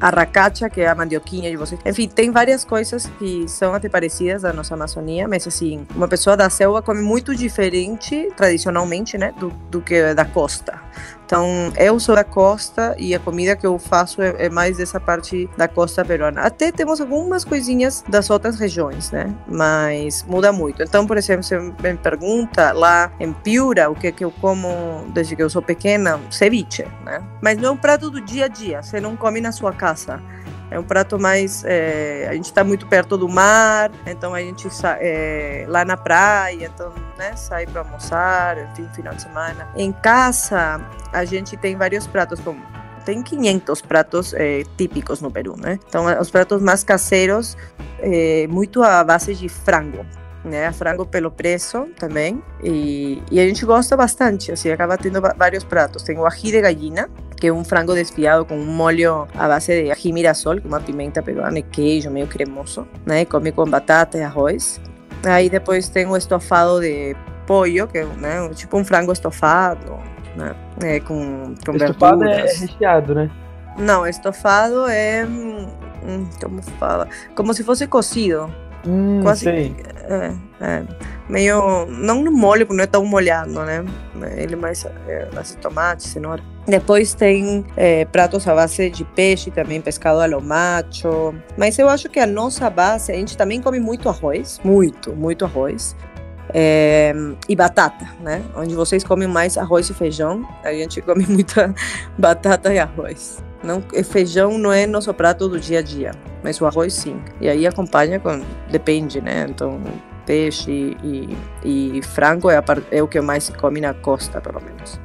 a 0.03 0.11
racacha, 0.11 0.69
que 0.69 0.81
é 0.81 0.89
a 0.89 0.95
mandioquinha 0.97 1.49
de 1.49 1.57
vocês. 1.57 1.81
Enfim, 1.87 2.09
tem 2.09 2.33
várias 2.33 2.65
coisas 2.65 3.07
que 3.21 3.47
são 3.47 3.73
até 3.73 3.89
parecidas 3.89 4.43
da 4.43 4.53
nossa 4.53 4.75
Amazônia, 4.75 5.29
mas 5.29 5.47
assim, 5.47 5.87
uma 5.95 6.09
pessoa 6.09 6.37
da 6.37 6.51
selva 6.51 6.83
come 6.83 7.01
muito 7.01 7.33
diferente, 7.37 8.29
tradicionalmente, 8.37 9.17
né, 9.17 9.33
do, 9.39 9.51
do 9.71 9.81
que 9.81 10.13
da 10.13 10.25
costa. 10.25 10.81
Então, 11.33 11.73
eu 11.79 11.99
sou 11.99 12.15
da 12.15 12.25
costa 12.25 12.95
e 12.99 13.15
a 13.15 13.19
comida 13.19 13.57
que 13.57 13.67
eu 13.67 13.79
faço 13.79 14.21
é, 14.21 14.35
é, 14.37 14.51
mais 14.51 14.77
dessa 14.77 15.01
parte 15.01 15.49
da 15.57 15.67
costa 15.67 16.05
peruana. 16.05 16.43
Até 16.43 16.71
temos 16.71 17.01
algumas 17.01 17.43
coisinhas 17.43 18.05
das 18.07 18.29
outras 18.29 18.59
regiões, 18.59 19.11
né? 19.11 19.35
Mas 19.49 20.23
muda 20.29 20.53
muito. 20.53 20.83
Então, 20.83 21.07
por 21.07 21.17
exemplo, 21.17 21.43
você 21.43 21.59
me 21.59 21.97
pergunta 21.97 22.73
lá 22.73 23.11
em 23.19 23.33
Piura 23.33 23.89
o 23.89 23.95
que, 23.95 24.09
é 24.09 24.13
que 24.13 24.23
eu 24.23 24.31
como 24.43 25.07
desde 25.15 25.35
que 25.35 25.43
eu 25.43 25.49
sou 25.49 25.63
pequena, 25.63 26.21
ceviche, 26.31 26.85
né? 27.03 27.23
Mas 27.41 27.57
não 27.57 27.71
é 27.71 27.73
um 27.73 27.79
prato 27.79 28.11
do 28.11 28.21
dia 28.21 28.45
a 28.45 28.49
dia, 28.49 28.83
você 28.83 29.01
não 29.01 29.17
come 29.17 29.41
na 29.41 29.53
sua 29.53 29.73
casa. 29.73 30.21
É 30.73 30.79
um 30.79 30.83
prato 30.83 31.19
mais. 31.19 31.63
É, 31.65 32.27
a 32.31 32.35
gente 32.35 32.47
está 32.47 32.65
muito 32.65 32.87
perto 32.87 33.17
do 33.17 33.29
mar, 33.29 33.91
então 34.07 34.35
a 34.35 34.41
gente 34.41 34.69
é, 35.01 35.67
lá 35.69 35.85
na 35.85 35.97
praia, 35.97 36.71
então 36.73 36.93
né, 37.19 37.37
sai 37.37 37.67
para 37.67 37.83
almoçar, 37.83 38.59
enfim, 38.59 38.89
final 38.95 39.15
de 39.15 39.23
semana. 39.23 39.69
Em 39.77 39.93
casa, 39.93 40.81
a 41.13 41.25
gente 41.25 41.57
tem 41.57 41.77
vários 41.77 42.07
pratos 42.07 42.41
tem 43.05 43.23
500 43.23 43.83
pratos 43.83 44.33
é, 44.33 44.63
típicos 44.77 45.21
no 45.21 45.31
Peru, 45.31 45.57
né? 45.59 45.79
Então, 45.89 46.07
os 46.21 46.31
pratos 46.31 46.63
mais 46.63 46.85
caseiros, 46.85 47.57
é, 47.99 48.47
muito 48.49 48.83
à 48.83 49.03
base 49.03 49.35
de 49.35 49.49
frango, 49.49 50.07
né? 50.45 50.73
Frango 50.73 51.05
pelo 51.05 51.31
preço 51.31 51.89
também. 51.99 52.43
E, 52.63 53.23
e, 53.31 53.41
a 53.41 53.47
gente 53.47 53.65
gosta 53.65 53.97
bastante, 53.97 54.53
assim, 54.53 54.71
acaba 54.71 54.97
tendo 54.97 55.21
vários 55.37 55.65
pratos. 55.65 56.03
Tem 56.03 56.17
o 56.19 56.27
ají 56.27 56.51
de 56.51 56.61
gallina, 56.61 57.11
que 57.43 57.49
é 57.49 57.53
um 57.53 57.65
frango 57.65 57.93
desfiado 57.93 58.45
com 58.45 58.55
um 58.55 58.65
molho 58.65 59.27
à 59.35 59.49
base 59.49 59.83
de 59.83 59.91
ají 59.91 60.13
mirassol, 60.13 60.61
que 60.61 60.65
é 60.65 60.69
uma 60.69 60.79
pimenta 60.79 61.21
peruana 61.21 61.59
e 61.59 61.63
queijo 61.65 62.09
meio 62.09 62.29
cremoso, 62.29 62.87
né? 63.05 63.25
Come 63.25 63.51
com 63.51 63.69
batata 63.69 64.17
e 64.17 64.23
arroz. 64.23 64.81
Aí 65.27 65.51
depois 65.51 65.89
tem 65.89 66.07
o 66.07 66.17
estofado 66.17 66.81
de 66.81 67.17
pollo, 67.45 67.89
que 67.89 67.99
é 67.99 68.05
né, 68.05 68.49
tipo 68.55 68.79
um 68.79 68.85
frango 68.85 69.11
estofado, 69.13 69.99
né? 70.37 70.55
É, 70.85 71.01
com, 71.01 71.53
com 71.67 71.73
Estofado 71.75 72.21
verduras. 72.21 72.63
é 72.63 72.67
recheado, 72.67 73.13
né? 73.17 73.29
Não, 73.77 74.07
estofado 74.07 74.87
é. 74.89 75.27
Como 76.41 76.63
fala? 76.79 77.09
Como 77.35 77.53
se 77.55 77.65
fosse 77.65 77.89
cozido. 77.89 78.49
Hum, 78.87 79.19
Quase- 79.25 79.45
sei. 79.47 79.77
É, 80.09 80.33
é. 80.61 80.85
Meio. 81.29 81.87
Não 81.87 82.23
no 82.23 82.33
molho, 82.33 82.67
porque 82.67 82.77
não 82.77 82.85
é 82.85 82.87
tão 82.87 83.05
molhado, 83.05 83.53
né? 83.63 83.85
Ele 84.37 84.57
mais 84.57 84.85
é, 85.07 85.29
de 85.43 85.57
tomate, 85.57 86.09
cenoura. 86.09 86.43
Depois 86.67 87.15
tem 87.15 87.65
é, 87.77 88.05
pratos 88.05 88.47
à 88.47 88.55
base 88.55 88.89
de 88.89 89.05
peixe, 89.05 89.51
também 89.51 89.81
pescado 89.81 90.21
ao 90.35 90.41
macho. 90.41 91.35
Mas 91.57 91.79
eu 91.79 91.89
acho 91.89 92.09
que 92.09 92.21
a 92.21 92.27
nossa 92.27 92.69
base, 92.71 93.11
a 93.11 93.15
gente 93.15 93.37
também 93.37 93.61
come 93.61 93.81
muito 93.81 94.09
arroz. 94.09 94.61
Muito, 94.63 95.13
muito 95.15 95.45
arroz. 95.45 95.97
É, 96.55 97.15
e 97.49 97.57
batata, 97.57 98.07
né? 98.21 98.43
Onde 98.55 98.75
vocês 98.75 99.03
comem 99.03 99.27
mais 99.27 99.57
arroz 99.57 99.89
e 99.89 99.95
feijão, 99.95 100.47
a 100.63 100.73
gente 100.73 101.01
come 101.03 101.25
muita 101.27 101.75
batata 102.19 102.73
e 102.73 102.79
arroz. 102.79 103.43
Não, 103.63 103.83
feijão 104.05 104.59
não 104.59 104.73
é 104.73 104.87
nosso 104.87 105.13
prato 105.15 105.49
do 105.49 105.59
dia 105.59 105.79
a 105.79 105.83
dia, 105.83 106.13
mas 106.43 106.61
o 106.61 106.67
arroz 106.67 106.93
sim. 106.95 107.21
E 107.41 107.49
aí 107.49 107.67
acompanha 107.67 108.19
com. 108.19 108.43
Depende, 108.71 109.21
né? 109.21 109.47
Então, 109.49 109.81
peixe 110.27 110.97
e, 111.03 111.37
e 111.65 112.03
frango 112.03 112.51
é, 112.51 112.57
a 112.57 112.65
é 112.91 113.03
o 113.03 113.09
que 113.09 113.21
mais 113.21 113.45
se 113.45 113.53
come 113.53 113.81
na 113.81 113.95
costa, 113.95 114.41
pelo 114.41 114.61
menos. 114.63 115.01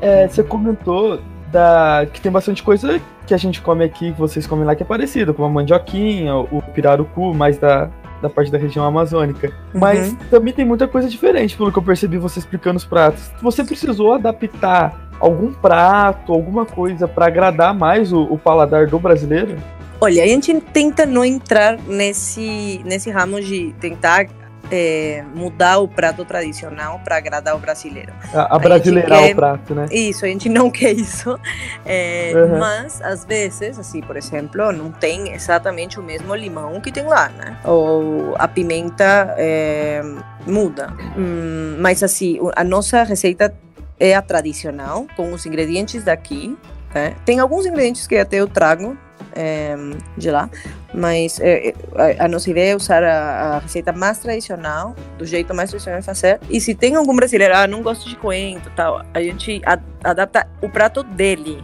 É, 0.00 0.28
você 0.28 0.42
comentou 0.42 1.20
da, 1.50 2.06
que 2.12 2.20
tem 2.20 2.30
bastante 2.30 2.62
coisa 2.62 3.00
que 3.26 3.34
a 3.34 3.36
gente 3.36 3.60
come 3.60 3.84
aqui, 3.84 4.12
que 4.12 4.18
vocês 4.18 4.46
comem 4.46 4.64
lá, 4.64 4.74
que 4.74 4.82
é 4.82 4.86
parecido, 4.86 5.34
como 5.34 5.48
a 5.48 5.50
mandioquinha, 5.50 6.36
o 6.36 6.62
pirarucu, 6.74 7.34
mais 7.34 7.58
da, 7.58 7.90
da 8.22 8.28
parte 8.28 8.50
da 8.52 8.58
região 8.58 8.84
amazônica. 8.84 9.52
Mas 9.74 10.10
Uhum. 10.10 10.16
também 10.30 10.52
tem 10.52 10.64
muita 10.64 10.86
coisa 10.86 11.08
diferente, 11.08 11.56
pelo 11.56 11.72
que 11.72 11.78
eu 11.78 11.82
percebi 11.82 12.18
você 12.18 12.38
explicando 12.38 12.76
os 12.76 12.84
pratos. 12.84 13.30
Você 13.42 13.64
precisou 13.64 14.12
adaptar 14.14 15.08
algum 15.18 15.52
prato, 15.52 16.32
alguma 16.32 16.64
coisa 16.66 17.08
pra 17.08 17.26
agradar 17.26 17.74
mais 17.74 18.12
o, 18.12 18.22
o 18.24 18.38
paladar 18.38 18.86
do 18.86 18.98
brasileiro? 18.98 19.56
Olha, 20.00 20.22
a 20.22 20.26
gente 20.26 20.54
tenta 20.60 21.06
não 21.06 21.24
entrar 21.24 21.78
nesse, 21.88 22.82
nesse 22.84 23.10
ramo 23.10 23.40
de 23.40 23.74
tentar 23.80 24.26
é, 24.70 25.22
mudar 25.34 25.78
o 25.78 25.86
prato 25.88 26.24
tradicional 26.24 27.00
para 27.04 27.16
agradar 27.16 27.54
o 27.54 27.58
brasileiro. 27.58 28.12
A, 28.34 28.56
a 28.56 28.58
brasileirar 28.58 29.18
quer- 29.20 29.32
o 29.32 29.36
prato, 29.36 29.74
né? 29.74 29.86
Isso, 29.90 30.24
a 30.24 30.28
gente 30.28 30.48
não 30.48 30.70
quer 30.72 30.92
isso. 30.92 31.38
É, 31.84 32.32
Uhum. 32.34 32.58
Mas, 32.58 33.00
às 33.02 33.24
vezes, 33.24 33.78
assim, 33.78 34.00
por 34.00 34.16
exemplo, 34.16 34.72
não 34.72 34.90
tem 34.90 35.32
exatamente 35.32 35.98
o 36.00 36.02
mesmo 36.02 36.34
limão 36.34 36.80
que 36.80 36.90
tem 36.92 37.04
lá, 37.04 37.28
né? 37.28 37.56
Ou 37.64 38.34
a 38.38 38.48
pimenta 38.48 39.34
é, 39.38 40.02
muda. 40.46 40.92
Hum, 41.16 41.76
mas, 41.80 42.02
assim, 42.02 42.38
a 42.54 42.64
nossa 42.64 43.02
receita 43.04 43.54
é 43.98 44.14
a 44.14 44.20
tradicional, 44.22 45.06
com 45.16 45.32
os 45.32 45.46
ingredientes 45.46 46.02
daqui. 46.04 46.56
né? 46.94 47.14
Tem 47.24 47.38
alguns 47.40 47.64
ingredientes 47.66 48.06
que 48.06 48.16
até 48.16 48.36
eu 48.38 48.48
trago 48.48 48.96
é, 49.36 49.76
de 50.16 50.30
lá, 50.30 50.48
mas 50.94 51.38
é, 51.40 51.74
a, 51.94 52.24
a 52.24 52.28
nossa 52.28 52.50
ideia 52.50 52.72
é 52.72 52.76
usar 52.76 53.04
a, 53.04 53.56
a 53.56 53.58
receita 53.58 53.92
mais 53.92 54.18
tradicional, 54.18 54.96
do 55.18 55.26
jeito 55.26 55.54
mais 55.54 55.70
tradicional 55.70 56.00
de 56.00 56.06
fazer. 56.06 56.40
E 56.48 56.60
se 56.60 56.74
tem 56.74 56.96
algum 56.96 57.14
brasileiro, 57.14 57.54
ah, 57.54 57.66
não 57.66 57.82
gosto 57.82 58.08
de 58.08 58.16
coentro 58.16 58.72
tal, 58.74 59.02
a 59.12 59.20
gente 59.20 59.60
a- 59.64 59.78
adapta 60.02 60.48
o 60.62 60.68
prato 60.68 61.02
dele. 61.02 61.62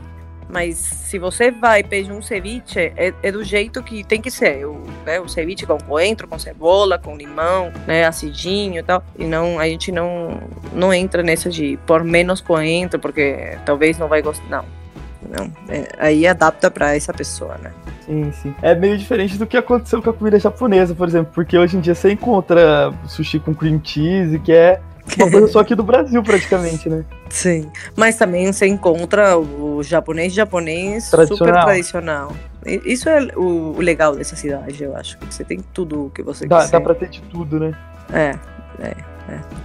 Mas 0.49 0.77
se 0.77 1.19
você 1.19 1.51
vai 1.51 1.83
pede 1.83 2.13
um 2.13 2.21
ceviche, 2.21 2.93
é, 2.95 3.15
é 3.23 3.33
do 3.33 3.43
jeito 3.43 3.83
que 3.83 4.05
tem 4.05 4.21
que 4.21 4.31
ser. 4.31 4.67
O, 4.67 4.83
né, 5.07 5.19
o 5.19 5.27
ceviche 5.27 5.65
com 5.65 5.79
coentro, 5.79 6.29
com 6.29 6.39
cebola, 6.39 6.99
com 6.99 7.17
limão, 7.17 7.73
né, 7.87 8.05
acidinho 8.05 8.81
e 8.81 8.83
tal. 8.83 9.03
E 9.19 9.25
não, 9.25 9.59
a 9.59 9.67
gente 9.67 9.91
não, 9.91 10.43
não 10.75 10.93
entra 10.93 11.23
nessa 11.23 11.49
de 11.49 11.79
pôr 11.87 12.05
menos 12.05 12.43
coentro, 12.43 13.01
porque 13.01 13.57
talvez 13.65 13.97
não 13.97 14.09
vai 14.09 14.21
gostar. 14.21 14.45
Não. 14.51 14.82
Não, 15.31 15.51
é, 15.69 15.87
aí 15.99 16.27
adapta 16.27 16.71
para 16.71 16.95
essa 16.97 17.13
pessoa, 17.13 17.57
né? 17.63 17.71
Sim, 18.05 18.33
sim. 18.43 18.55
É 18.61 18.75
meio 18.75 18.99
diferente 18.99 19.39
do 19.39 19.47
que 19.47 19.57
aconteceu 19.57 20.03
com 20.03 20.11
a 20.11 20.13
comida 20.13 20.39
japonesa, 20.39 20.95
por 20.95 21.07
exemplo, 21.09 21.31
porque 21.35 21.57
hoje 21.57 21.77
em 21.77 21.81
dia 21.81 21.95
você 21.95 22.13
encontra 22.13 22.93
sushi 23.07 23.39
com 23.39 23.55
cream 23.55 23.81
cheese, 23.83 24.39
que 24.41 24.53
é 24.53 24.81
uma 25.19 25.31
coisa 25.31 25.47
só 25.49 25.61
aqui 25.61 25.75
do 25.75 25.83
Brasil, 25.85 26.23
praticamente, 26.23 26.89
né? 26.89 27.05
Sim. 27.31 27.71
Mas 27.97 28.17
também 28.17 28.53
você 28.53 28.67
encontra 28.67 29.39
o 29.39 29.83
japonês 29.83 30.35
japonês 30.35 31.05
super 31.05 31.17
Tradicional. 31.27 31.65
tradicional. 31.67 32.33
E- 32.67 32.83
Isso 32.85 33.09
é 33.09 33.29
o 33.37 33.77
legal 33.81 34.15
dessa 34.17 34.37
cidade, 34.37 34.83
eu 34.83 34.95
acho. 34.97 35.17
Você 35.31 35.45
tem 35.45 35.61
tudo 35.73 36.07
o 36.07 36.11
que 36.11 36.23
você 36.23 36.47
Dá, 36.47 36.59
quiser. 36.59 36.73
dá 36.73 36.81
pra 36.81 36.95
ter 36.95 37.09
de 37.09 37.23
tudo, 37.23 37.59
né? 37.61 37.73
É, 38.13 38.35
é, 38.81 38.89
é. 38.89 38.95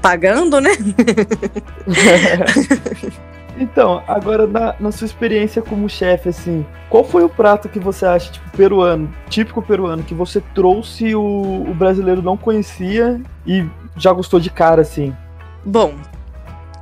Pagando, 0.01 0.61
né? 0.61 0.69
então, 3.59 4.03
agora 4.07 4.45
na, 4.45 4.75
na 4.79 4.91
sua 4.91 5.05
experiência 5.05 5.61
como 5.61 5.89
chefe, 5.89 6.29
assim, 6.29 6.65
qual 6.89 7.03
foi 7.03 7.23
o 7.23 7.29
prato 7.29 7.67
que 7.67 7.79
você 7.79 8.05
acha, 8.05 8.31
tipo, 8.31 8.49
peruano, 8.55 9.13
típico 9.29 9.61
peruano, 9.61 10.03
que 10.03 10.13
você 10.13 10.41
trouxe 10.53 11.15
o, 11.15 11.65
o 11.67 11.73
brasileiro 11.73 12.21
não 12.21 12.37
conhecia 12.37 13.19
e 13.45 13.65
já 13.95 14.13
gostou 14.13 14.39
de 14.39 14.49
cara, 14.49 14.81
assim? 14.81 15.15
Bom, 15.65 15.95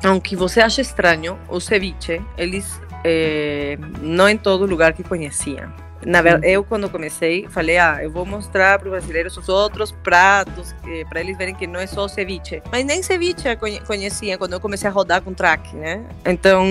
aunque 0.04 0.36
você 0.36 0.62
ache 0.62 0.82
estranho, 0.82 1.38
o 1.50 1.60
ceviche, 1.60 2.22
eles 2.38 2.80
eh, 3.04 3.78
não 4.02 4.28
em 4.28 4.38
todo 4.38 4.66
lugar 4.66 4.94
que 4.94 5.04
conheciam. 5.04 5.72
Na 6.06 6.22
verdade, 6.22 6.48
eu 6.52 6.64
quando 6.64 6.90
comecei, 6.90 7.48
falei, 7.50 7.78
ah, 7.78 8.00
eu 8.02 8.12
vou 8.12 8.26
mostrar 8.26 8.78
para 8.80 8.88
os 8.88 8.92
brasileiros 8.92 9.38
os 9.38 9.48
outros 9.50 9.92
pratos, 9.92 10.76
para 11.10 11.20
eles 11.22 11.38
verem 11.38 11.56
que 11.56 11.66
não 11.66 11.80
é 11.80 11.88
só 11.88 12.08
ceviche. 12.08 12.62
Mas 12.72 12.86
nem 12.86 13.02
ceviche 13.02 13.48
eu 13.48 13.58
conhe- 13.58 13.80
conhecia 13.82 14.38
quando 14.38 14.54
eu 14.54 14.60
comecei 14.60 14.90
a 14.90 14.92
rodar 14.94 15.22
com 15.22 15.34
track, 15.34 15.76
né? 15.76 16.04
Então, 16.26 16.66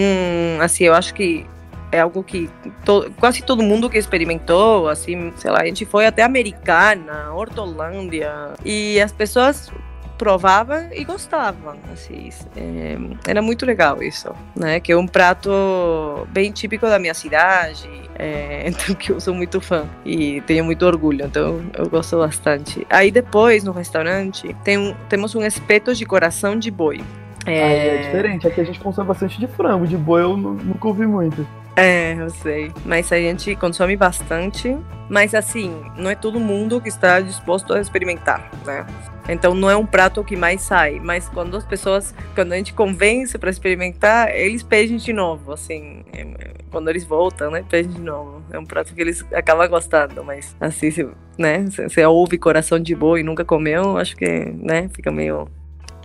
assim, 0.60 0.84
eu 0.84 0.94
acho 0.94 1.14
que 1.14 1.46
é 1.90 2.00
algo 2.00 2.22
que 2.22 2.50
to- 2.84 3.10
quase 3.18 3.42
todo 3.42 3.62
mundo 3.62 3.88
que 3.88 3.96
experimentou, 3.98 4.88
assim, 4.88 5.32
sei 5.36 5.50
lá, 5.50 5.60
a 5.62 5.64
gente 5.66 5.84
foi 5.86 6.06
até 6.06 6.22
Americana, 6.22 7.32
Hortolândia, 7.32 8.52
e 8.64 9.00
as 9.00 9.12
pessoas 9.12 9.70
provavam 10.18 10.88
e 10.92 11.04
gostavam, 11.04 11.74
assim, 11.92 12.30
é, 12.56 12.96
era 13.26 13.42
muito 13.42 13.66
legal 13.66 14.02
isso, 14.02 14.32
né, 14.56 14.80
que 14.80 14.92
é 14.92 14.96
um 14.96 15.06
prato 15.06 16.26
bem 16.30 16.50
típico 16.52 16.86
da 16.86 16.98
minha 16.98 17.14
cidade, 17.14 17.88
é, 18.18 18.64
então 18.68 18.94
que 18.94 19.10
eu 19.12 19.20
sou 19.20 19.34
muito 19.34 19.60
fã 19.60 19.86
e 20.04 20.40
tenho 20.42 20.64
muito 20.64 20.84
orgulho, 20.86 21.24
então 21.26 21.60
eu 21.76 21.88
gosto 21.88 22.16
bastante. 22.18 22.86
Aí 22.90 23.10
depois, 23.10 23.64
no 23.64 23.72
restaurante, 23.72 24.54
tem 24.64 24.78
um, 24.78 24.94
temos 25.08 25.34
um 25.34 25.42
espeto 25.44 25.94
de 25.94 26.04
coração 26.06 26.58
de 26.58 26.70
boi. 26.70 27.02
Ah, 27.46 27.50
é 27.50 27.98
diferente, 27.98 28.46
aqui 28.46 28.60
a 28.60 28.64
gente 28.64 28.80
consome 28.80 29.06
bastante 29.08 29.38
de 29.38 29.46
frango, 29.46 29.86
de 29.86 29.96
boi 29.96 30.22
eu 30.22 30.36
nu- 30.36 30.54
nunca 30.54 30.88
ouvi 30.88 31.06
muito. 31.06 31.46
É, 31.76 32.14
eu 32.14 32.30
sei. 32.30 32.72
Mas 32.86 33.10
a 33.12 33.16
gente 33.16 33.54
consome 33.56 33.96
bastante. 33.96 34.74
Mas 35.10 35.34
assim, 35.34 35.82
não 35.96 36.08
é 36.08 36.14
todo 36.14 36.38
mundo 36.40 36.80
que 36.80 36.88
está 36.88 37.20
disposto 37.20 37.74
a 37.74 37.80
experimentar, 37.80 38.48
né? 38.64 38.86
Então 39.28 39.54
não 39.54 39.70
é 39.70 39.76
um 39.76 39.86
prato 39.86 40.22
que 40.22 40.36
mais 40.36 40.62
sai. 40.62 41.00
Mas 41.02 41.28
quando 41.28 41.56
as 41.56 41.64
pessoas, 41.64 42.14
quando 42.34 42.52
a 42.52 42.56
gente 42.56 42.74
convence 42.74 43.38
para 43.38 43.50
experimentar, 43.50 44.34
eles 44.34 44.62
pedem 44.62 44.96
de 44.96 45.12
novo, 45.12 45.52
assim. 45.52 46.04
é, 46.12 46.26
Quando 46.70 46.88
eles 46.90 47.04
voltam, 47.04 47.50
né? 47.50 47.64
Pedem 47.68 47.92
de 47.92 48.00
novo. 48.00 48.42
É 48.50 48.58
um 48.58 48.64
prato 48.64 48.94
que 48.94 49.00
eles 49.00 49.24
acabam 49.32 49.68
gostando. 49.68 50.22
Mas 50.22 50.54
assim, 50.60 50.90
se, 50.90 51.08
né? 51.38 51.66
se 51.70 51.88
Você 51.88 52.04
ouve 52.04 52.38
coração 52.38 52.78
de 52.78 52.94
boi 52.94 53.20
e 53.20 53.22
nunca 53.22 53.44
comeu, 53.44 53.96
acho 53.96 54.16
que, 54.16 54.26
né? 54.26 54.88
Fica 54.94 55.10
meio, 55.10 55.48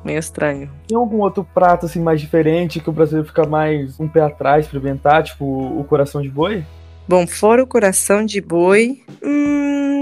meio 0.03 0.19
estranho. 0.19 0.69
Tem 0.87 0.97
algum 0.97 1.19
outro 1.19 1.43
prato, 1.43 1.85
assim, 1.85 2.01
mais 2.01 2.21
diferente, 2.21 2.79
que 2.79 2.89
o 2.89 2.93
brasileiro 2.93 3.27
fica 3.27 3.45
mais 3.45 3.99
um 3.99 4.07
pé 4.07 4.21
atrás 4.21 4.65
pra 4.65 4.77
experimentar, 4.77 5.23
tipo 5.23 5.45
o 5.45 5.83
coração 5.83 6.21
de 6.21 6.29
boi? 6.29 6.63
Bom, 7.07 7.25
fora 7.25 7.63
o 7.63 7.67
coração 7.67 8.23
de 8.23 8.39
boi. 8.39 9.01
Hum, 9.23 9.98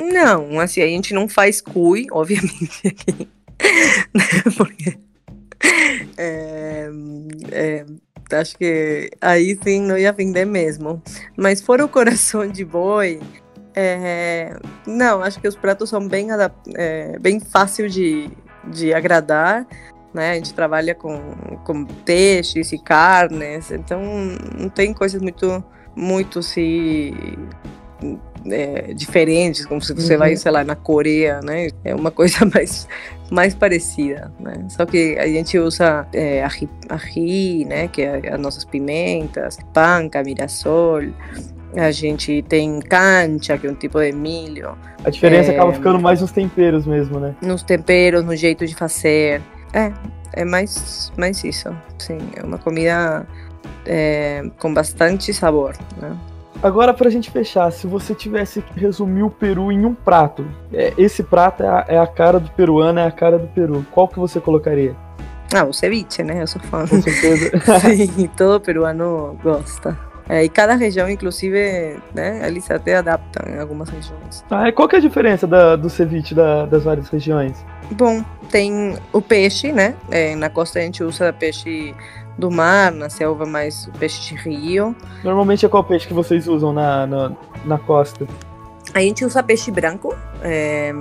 não, 0.00 0.60
assim, 0.60 0.82
a 0.82 0.86
gente 0.86 1.14
não 1.14 1.28
faz 1.28 1.60
cui, 1.60 2.06
obviamente. 2.10 2.96
né, 4.14 4.24
Porque. 4.56 4.98
é, 6.16 6.88
é, 7.52 7.86
acho 8.32 8.56
que 8.56 9.10
aí 9.20 9.58
sim 9.62 9.80
não 9.82 9.98
ia 9.98 10.12
vender 10.12 10.44
mesmo. 10.44 11.02
Mas 11.36 11.60
fora 11.60 11.84
o 11.84 11.88
coração 11.88 12.46
de 12.46 12.64
boi. 12.64 13.20
é, 13.74 14.56
não, 14.86 15.22
acho 15.22 15.40
que 15.40 15.48
os 15.48 15.56
pratos 15.56 15.90
são 15.90 16.06
bem, 16.06 16.28
é, 16.74 17.18
bem 17.18 17.40
fácil 17.40 17.88
de, 17.88 18.30
de 18.68 18.92
agradar. 18.94 19.66
Né? 20.12 20.32
A 20.32 20.34
gente 20.34 20.54
trabalha 20.54 20.94
com, 20.94 21.18
com 21.64 21.84
peixes 21.84 22.72
e 22.72 22.78
carnes, 22.78 23.70
então 23.70 24.00
não 24.58 24.68
tem 24.68 24.92
coisas 24.92 25.22
muito, 25.22 25.62
muito 25.94 26.42
se 26.42 27.14
é, 28.50 28.94
diferentes, 28.94 29.66
como 29.66 29.80
se 29.82 29.92
você 29.92 30.14
Uhum. 30.14 30.18
vai, 30.18 30.36
sei 30.36 30.50
lá, 30.50 30.64
na 30.64 30.74
Coreia, 30.74 31.40
né? 31.42 31.68
É 31.84 31.94
uma 31.94 32.10
coisa 32.12 32.44
mais, 32.46 32.88
mais 33.30 33.54
parecida, 33.54 34.32
né? 34.40 34.54
Só 34.68 34.86
que 34.86 35.18
a 35.18 35.26
gente 35.26 35.58
usa 35.58 36.06
é, 36.12 36.42
ají, 36.44 36.68
ají, 36.88 37.64
né? 37.66 37.88
Que 37.88 38.02
é 38.02 38.32
as 38.34 38.40
nossas 38.40 38.64
pimentas, 38.64 39.58
panca, 39.74 40.22
mirassol. 40.22 41.02
A 41.76 41.90
gente 41.92 42.42
tem 42.48 42.80
cancha, 42.80 43.56
que 43.56 43.66
é 43.66 43.70
um 43.70 43.74
tipo 43.74 44.00
de 44.00 44.10
milho. 44.12 44.76
A 45.04 45.10
diferença 45.10 45.52
É. 45.52 45.54
acaba 45.54 45.72
ficando 45.72 46.00
mais 46.00 46.20
nos 46.20 46.32
temperos 46.32 46.84
mesmo, 46.86 47.20
né? 47.20 47.34
Nos 47.42 47.62
temperos, 47.62 48.24
no 48.24 48.34
jeito 48.34 48.66
de 48.66 48.74
fazer. 48.74 49.40
É, 49.72 49.92
é 50.32 50.44
mais, 50.44 51.12
mais 51.16 51.44
isso. 51.44 51.68
Sim, 51.98 52.18
é 52.36 52.42
uma 52.42 52.58
comida 52.58 53.24
é, 53.86 54.42
com 54.58 54.74
bastante 54.74 55.32
sabor, 55.32 55.76
né? 56.02 56.16
Agora, 56.62 56.92
pra 56.92 57.08
gente 57.08 57.30
fechar, 57.30 57.70
se 57.70 57.86
você 57.86 58.14
tivesse 58.14 58.60
que 58.60 58.78
resumir 58.78 59.22
o 59.22 59.30
Peru 59.30 59.72
em 59.72 59.86
um 59.86 59.94
prato, 59.94 60.46
é, 60.72 60.92
esse 60.98 61.22
prato 61.22 61.62
é 61.62 61.68
a, 61.68 61.84
é 61.88 61.98
a, 61.98 62.06
cara 62.06 62.38
do 62.38 62.50
peruano, 62.50 62.98
é 62.98 63.06
a 63.06 63.10
cara 63.10 63.38
do 63.38 63.46
Peru, 63.48 63.84
qual 63.90 64.06
que 64.06 64.18
você 64.18 64.38
colocaria? 64.40 64.94
Ah, 65.54 65.64
o 65.64 65.72
ceviche, 65.72 66.22
né? 66.22 66.42
Eu 66.42 66.46
sou 66.46 66.60
fã. 66.62 66.86
Com 66.86 67.00
certeza. 67.00 67.50
Sim, 67.80 68.28
todo 68.36 68.60
peruano 68.60 69.38
gosta. 69.42 69.98
É, 70.28 70.44
e 70.44 70.48
cada 70.48 70.76
região, 70.76 71.10
inclusive, 71.10 71.98
né, 72.14 72.46
eles 72.46 72.70
até 72.70 72.96
adaptam 72.96 73.52
em 73.52 73.58
algumas 73.58 73.88
regiões. 73.88 74.44
Ah, 74.48 74.68
e 74.68 74.72
qual 74.72 74.86
que 74.86 74.94
é 74.94 74.98
a 75.00 75.02
diferença 75.02 75.44
da, 75.44 75.74
do 75.74 75.90
ceviche 75.90 76.36
da, 76.36 76.66
das 76.66 76.84
várias 76.84 77.08
regiões? 77.08 77.64
Bom, 77.90 78.22
tem 78.48 78.96
o 79.12 79.20
peixe, 79.20 79.72
né? 79.72 79.96
É, 80.08 80.36
na 80.36 80.48
costa 80.48 80.78
a 80.78 80.82
gente 80.82 81.02
usa 81.02 81.32
peixe 81.32 81.92
do 82.40 82.50
mar, 82.50 82.90
na 82.90 83.08
selva 83.08 83.46
mais 83.46 83.88
peixe 83.98 84.34
de 84.34 84.34
rio. 84.34 84.96
Normalmente 85.22 85.64
é 85.64 85.68
qual 85.68 85.84
peixe 85.84 86.08
que 86.08 86.14
vocês 86.14 86.48
usam 86.48 86.72
na, 86.72 87.06
na, 87.06 87.32
na 87.64 87.78
costa? 87.78 88.26
A 88.92 89.00
gente 89.00 89.24
usa 89.24 89.40
peixe 89.42 89.70
branco, 89.70 90.16
é, 90.42 90.92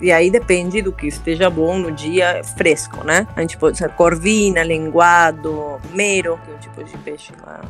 e 0.00 0.12
aí 0.12 0.30
depende 0.30 0.82
do 0.82 0.92
que 0.92 1.06
esteja 1.06 1.48
bom 1.48 1.78
no 1.78 1.90
dia 1.90 2.42
fresco, 2.58 3.02
né? 3.02 3.26
A 3.34 3.40
gente 3.40 3.56
pode 3.56 3.76
usar 3.76 3.88
corvina, 3.90 4.62
linguado, 4.62 5.80
mero, 5.94 6.38
que 6.44 6.50
é 6.50 6.54
um 6.54 6.58
tipo 6.58 6.84
de 6.84 6.98
peixe 6.98 7.32
lá. 7.40 7.62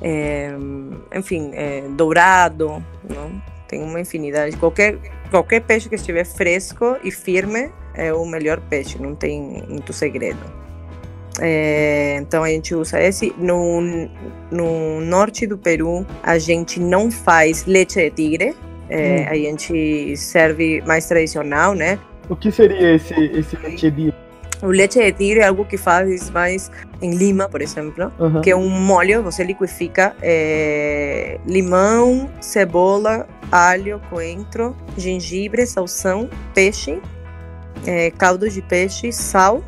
É, 0.00 0.54
enfim, 1.12 1.50
é, 1.54 1.88
dourado, 1.88 2.84
não? 3.08 3.42
tem 3.66 3.82
uma 3.82 4.00
infinidade. 4.00 4.56
Qualquer, 4.56 4.98
qualquer 5.30 5.60
peixe 5.60 5.88
que 5.88 5.94
estiver 5.94 6.24
fresco 6.24 6.96
e 7.02 7.10
firme 7.10 7.70
é 7.94 8.12
o 8.12 8.24
melhor 8.24 8.60
peixe, 8.60 9.00
não 9.00 9.14
tem 9.14 9.64
muito 9.68 9.92
segredo. 9.92 10.65
É, 11.40 12.16
então 12.20 12.42
a 12.42 12.48
gente 12.48 12.74
usa 12.74 13.00
esse. 13.00 13.34
No, 13.38 13.80
no 14.50 15.00
norte 15.00 15.46
do 15.46 15.58
Peru, 15.58 16.06
a 16.22 16.38
gente 16.38 16.80
não 16.80 17.10
faz 17.10 17.64
leite 17.66 17.98
de 17.98 18.10
tigre. 18.10 18.56
É, 18.88 19.20
hum. 19.20 19.26
A 19.28 19.34
gente 19.34 20.16
serve 20.16 20.82
mais 20.86 21.06
tradicional, 21.06 21.74
né? 21.74 21.98
O 22.28 22.36
que 22.36 22.50
seria 22.50 22.94
esse, 22.94 23.14
esse 23.14 23.56
leite 23.56 23.90
de 23.90 23.96
tigre? 23.96 24.14
O 24.62 24.68
leite 24.68 24.98
de 24.98 25.12
tigre 25.12 25.40
é 25.40 25.46
algo 25.46 25.64
que 25.64 25.76
faz 25.76 26.30
mais 26.30 26.70
em 27.02 27.10
Lima, 27.10 27.48
por 27.48 27.60
exemplo, 27.60 28.10
uhum. 28.18 28.40
que 28.40 28.50
é 28.50 28.56
um 28.56 28.68
molho, 28.68 29.22
você 29.22 29.44
liquifica 29.44 30.16
é, 30.22 31.38
limão, 31.46 32.30
cebola, 32.40 33.28
alho, 33.52 34.00
coentro, 34.08 34.74
gengibre, 34.96 35.66
salsão, 35.66 36.30
peixe, 36.54 37.02
é, 37.86 38.10
caldo 38.12 38.48
de 38.48 38.62
peixe, 38.62 39.12
sal 39.12 39.62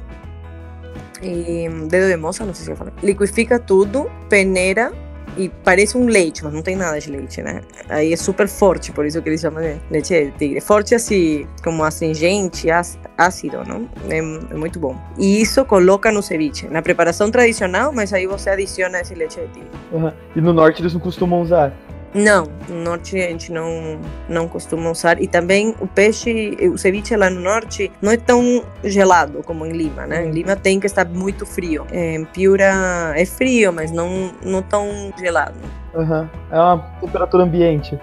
e 1.23 1.69
dedo 1.89 2.09
de 2.09 2.17
moça, 2.17 2.45
não 2.45 2.55
sei 2.55 2.65
se 2.65 2.71
eu 2.71 2.77
falei. 2.77 2.93
Liquifica 3.03 3.59
tudo, 3.59 4.11
peneira 4.29 4.93
e 5.37 5.49
parece 5.49 5.97
um 5.97 6.07
leite, 6.07 6.43
mas 6.43 6.53
não 6.53 6.63
tem 6.63 6.75
nada 6.75 6.99
de 6.99 7.11
leite, 7.11 7.41
né? 7.41 7.61
Aí 7.89 8.13
é 8.13 8.17
super 8.17 8.49
forte, 8.49 8.91
por 8.91 9.07
isso 9.07 9.23
que 9.23 9.29
eles 9.29 9.41
chamam 9.41 9.63
de 9.63 9.81
leite 9.91 10.13
de 10.13 10.31
tigre. 10.33 10.61
Forte 10.61 10.95
assim, 10.95 11.47
como 11.63 11.85
astringente, 11.85 12.69
ácido, 13.17 13.65
não? 13.65 13.89
É, 14.11 14.19
é, 14.19 14.57
muito 14.57 14.81
bom. 14.81 14.97
E 15.17 15.41
isso 15.41 15.65
coloca 15.65 16.11
no 16.11 16.23
ceviche, 16.23 16.67
na 16.69 16.83
preparação 16.83 17.31
tradicional, 17.31 17.93
mas 17.93 18.13
aí 18.13 18.27
você 18.27 18.51
adiciona 18.51 19.01
esse 19.01 19.15
leite 19.15 19.39
de 19.41 19.47
tigre. 19.49 19.71
Uhum. 19.93 20.13
E 20.35 20.41
no 20.41 20.53
norte 20.53 20.83
eles 20.83 20.93
não 20.93 21.01
costumam 21.01 21.41
usar? 21.41 21.73
Não, 22.15 22.49
no 22.69 22.77
norte 22.83 23.17
a 23.21 23.29
gente 23.29 23.53
não, 23.53 23.99
não 24.29 24.49
costuma 24.49 24.91
usar. 24.91 25.21
E 25.21 25.27
também 25.27 25.75
o 25.81 25.87
peixe, 25.87 26.57
o 26.73 26.79
ceviche 26.79 27.15
lá 27.17 27.29
no 27.29 27.41
norte 27.41 27.91
não 28.00 28.12
é 28.12 28.17
tão 28.17 28.65
gelado 28.82 29.43
como 29.43 29.67
em 29.67 29.73
Lima, 29.73 30.06
né? 30.06 30.25
Em 30.25 30.30
Lima 30.30 30.56
tem 30.56 30.80
que 30.80 30.87
estar 30.87 31.06
muito 31.06 31.45
frio. 31.45 31.87
Em 31.93 32.25
Piura 32.25 33.13
é 33.15 33.25
frio, 33.25 33.73
mas 33.73 33.91
não, 33.91 34.32
não 34.43 34.63
tão 34.63 35.13
gelado. 35.19 35.59
Uhum. 35.95 36.28
É 36.50 36.59
uma 36.59 36.78
temperatura 37.00 37.45
ambiente. 37.45 37.99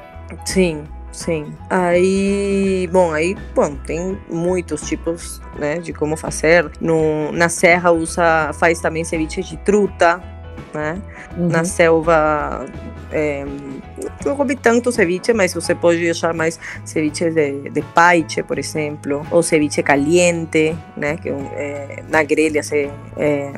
Sim, 0.46 0.84
Sim. 1.16 1.54
Aí, 1.70 2.90
bom, 2.92 3.14
aí, 3.14 3.38
bom, 3.56 3.74
tem 3.74 4.20
muitos 4.30 4.82
tipos, 4.82 5.42
né, 5.58 5.78
de 5.78 5.94
como 5.94 6.18
fazer. 6.18 6.70
No, 6.82 7.32
na 7.32 7.48
serra 7.48 7.90
usa, 7.92 8.52
faz 8.54 8.82
também 8.82 9.06
ceviche 9.06 9.42
de 9.42 9.56
truta, 9.58 10.22
né? 10.74 11.02
Uhum. 11.38 11.48
Na 11.48 11.64
selva 11.64 12.66
é, 13.12 13.46
não 14.26 14.36
comi 14.36 14.56
tanto 14.56 14.92
ceviche, 14.92 15.34
mas 15.34 15.54
você 15.54 15.74
pode 15.74 16.10
achar 16.10 16.34
mais 16.34 16.60
ceviche 16.84 17.30
de, 17.30 17.70
de 17.70 17.82
paiche, 17.82 18.44
por 18.44 18.58
exemplo, 18.58 19.26
ou 19.32 19.42
ceviche 19.42 19.82
caliente, 19.84 20.76
né? 20.98 21.18
Que 21.18 21.30
é, 21.30 22.04
na 22.10 22.24
grelha 22.24 22.62
se, 22.64 22.90
é, 23.18 23.52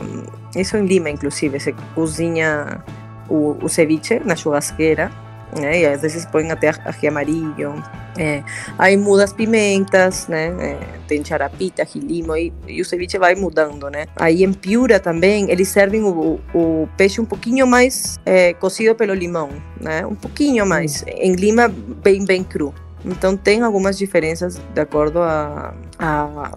isso 0.56 0.78
em 0.78 0.86
Lima, 0.86 1.10
inclusive, 1.10 1.60
se 1.60 1.74
cozinha 1.96 2.84
o, 3.30 3.58
o 3.62 3.70
ceviche 3.70 4.22
na 4.24 4.36
churrasqueira 4.36 5.12
né? 5.56 5.82
E 5.82 5.86
às 5.86 6.02
vezes 6.02 6.26
põem 6.26 6.52
até 6.52 6.70
aqui 6.70 7.08
amarillo. 7.08 7.82
É. 8.18 8.44
Aí 8.78 8.98
muda 8.98 9.24
as 9.24 9.34
pimentas, 9.34 10.28
né? 10.28 10.48
É, 10.60 10.78
tem 11.08 11.24
charapita, 11.24 11.86
gilimo, 11.86 12.36
e, 12.36 12.52
e, 12.68 12.82
o 12.82 12.86
ceviche 12.86 13.18
vai 13.18 13.36
mudando, 13.36 13.90
né? 13.90 14.08
Aí 14.16 14.44
em 14.44 14.52
Piura 14.52 15.00
também, 15.00 15.50
eles 15.52 15.68
servem 15.68 16.04
o, 16.04 16.40
o 16.54 16.90
peixe 16.98 17.22
um 17.22 17.26
pouquinho 17.26 17.68
mais 17.68 18.18
é, 18.26 18.54
cozido 18.54 18.96
pelo 18.96 19.14
limão, 19.14 19.50
né? 19.80 20.06
Um 20.06 20.16
pouquinho 20.16 20.66
mais. 20.66 21.04
Em 21.08 21.34
Lima, 21.34 21.68
bem, 21.68 22.26
bem 22.26 22.44
cru. 22.44 22.74
Então 23.06 23.38
tem 23.38 23.62
algumas 23.62 23.98
diferenças 23.98 24.60
de 24.74 24.82
acordo 24.82 25.22
a, 25.22 25.74
a, 26.00 26.52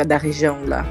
a 0.00 0.04
da 0.04 0.18
região 0.18 0.58
lá. 0.66 0.84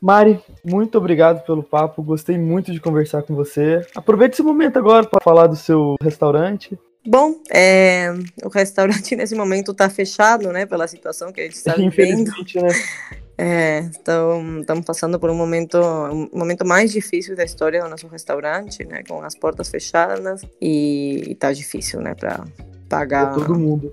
Mari, 0.00 0.40
muito 0.64 0.98
obrigado 0.98 1.44
pelo 1.44 1.62
papo. 1.62 2.02
Gostei 2.02 2.38
muito 2.38 2.72
de 2.72 2.80
conversar 2.80 3.22
com 3.22 3.34
você. 3.34 3.80
Aproveite 3.94 4.34
esse 4.34 4.42
momento 4.42 4.78
agora 4.78 5.06
para 5.06 5.20
falar 5.22 5.46
do 5.46 5.56
seu 5.56 5.96
restaurante. 6.02 6.78
Bom, 7.06 7.36
é, 7.52 8.12
o 8.44 8.48
restaurante 8.48 9.14
nesse 9.16 9.34
momento 9.34 9.72
está 9.72 9.88
fechado, 9.88 10.52
né, 10.52 10.66
pela 10.66 10.88
situação 10.88 11.32
que 11.32 11.40
a 11.40 11.44
gente 11.44 11.54
está 11.54 11.74
vivendo. 11.76 12.30
né? 12.54 12.68
É, 13.38 13.80
então 14.00 14.60
estamos 14.60 14.82
passando 14.86 15.20
por 15.20 15.28
um 15.28 15.34
momento, 15.34 15.76
um 15.76 16.38
momento 16.38 16.64
mais 16.64 16.90
difícil 16.90 17.36
da 17.36 17.44
história 17.44 17.82
do 17.82 17.90
nosso 17.90 18.08
restaurante, 18.08 18.82
né, 18.86 19.02
com 19.06 19.20
as 19.20 19.34
portas 19.34 19.68
fechadas 19.68 20.40
e 20.58 21.32
está 21.32 21.52
difícil, 21.52 22.00
né, 22.00 22.14
para 22.14 22.46
pagar. 22.88 23.34
Pra 23.34 23.44
todo 23.44 23.58
mundo 23.58 23.90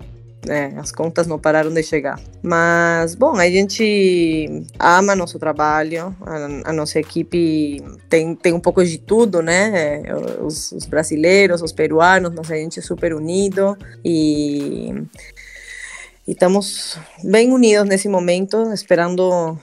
é, 0.48 0.66
as 0.76 0.92
contas 0.92 1.26
não 1.26 1.38
pararam 1.38 1.72
de 1.72 1.82
chegar. 1.82 2.20
Mas, 2.42 3.14
bom, 3.14 3.36
a 3.36 3.48
gente 3.48 4.64
ama 4.78 5.14
nosso 5.14 5.38
trabalho, 5.38 6.14
a, 6.20 6.70
a 6.70 6.72
nossa 6.72 6.98
equipe 6.98 7.82
tem, 8.08 8.34
tem 8.34 8.52
um 8.52 8.60
pouco 8.60 8.84
de 8.84 8.98
tudo, 8.98 9.42
né? 9.42 10.02
Os, 10.40 10.72
os, 10.72 10.86
brasileiros, 10.86 11.62
os 11.62 11.72
peruanos, 11.72 12.32
a 12.50 12.54
gente 12.54 12.78
é 12.78 12.82
super 12.82 13.14
unido 13.14 13.76
e, 14.04 14.92
e 16.26 16.32
estamos 16.32 16.98
bem 17.22 17.52
unidos 17.52 17.88
nesse 17.88 18.08
momento, 18.08 18.72
esperando 18.72 19.58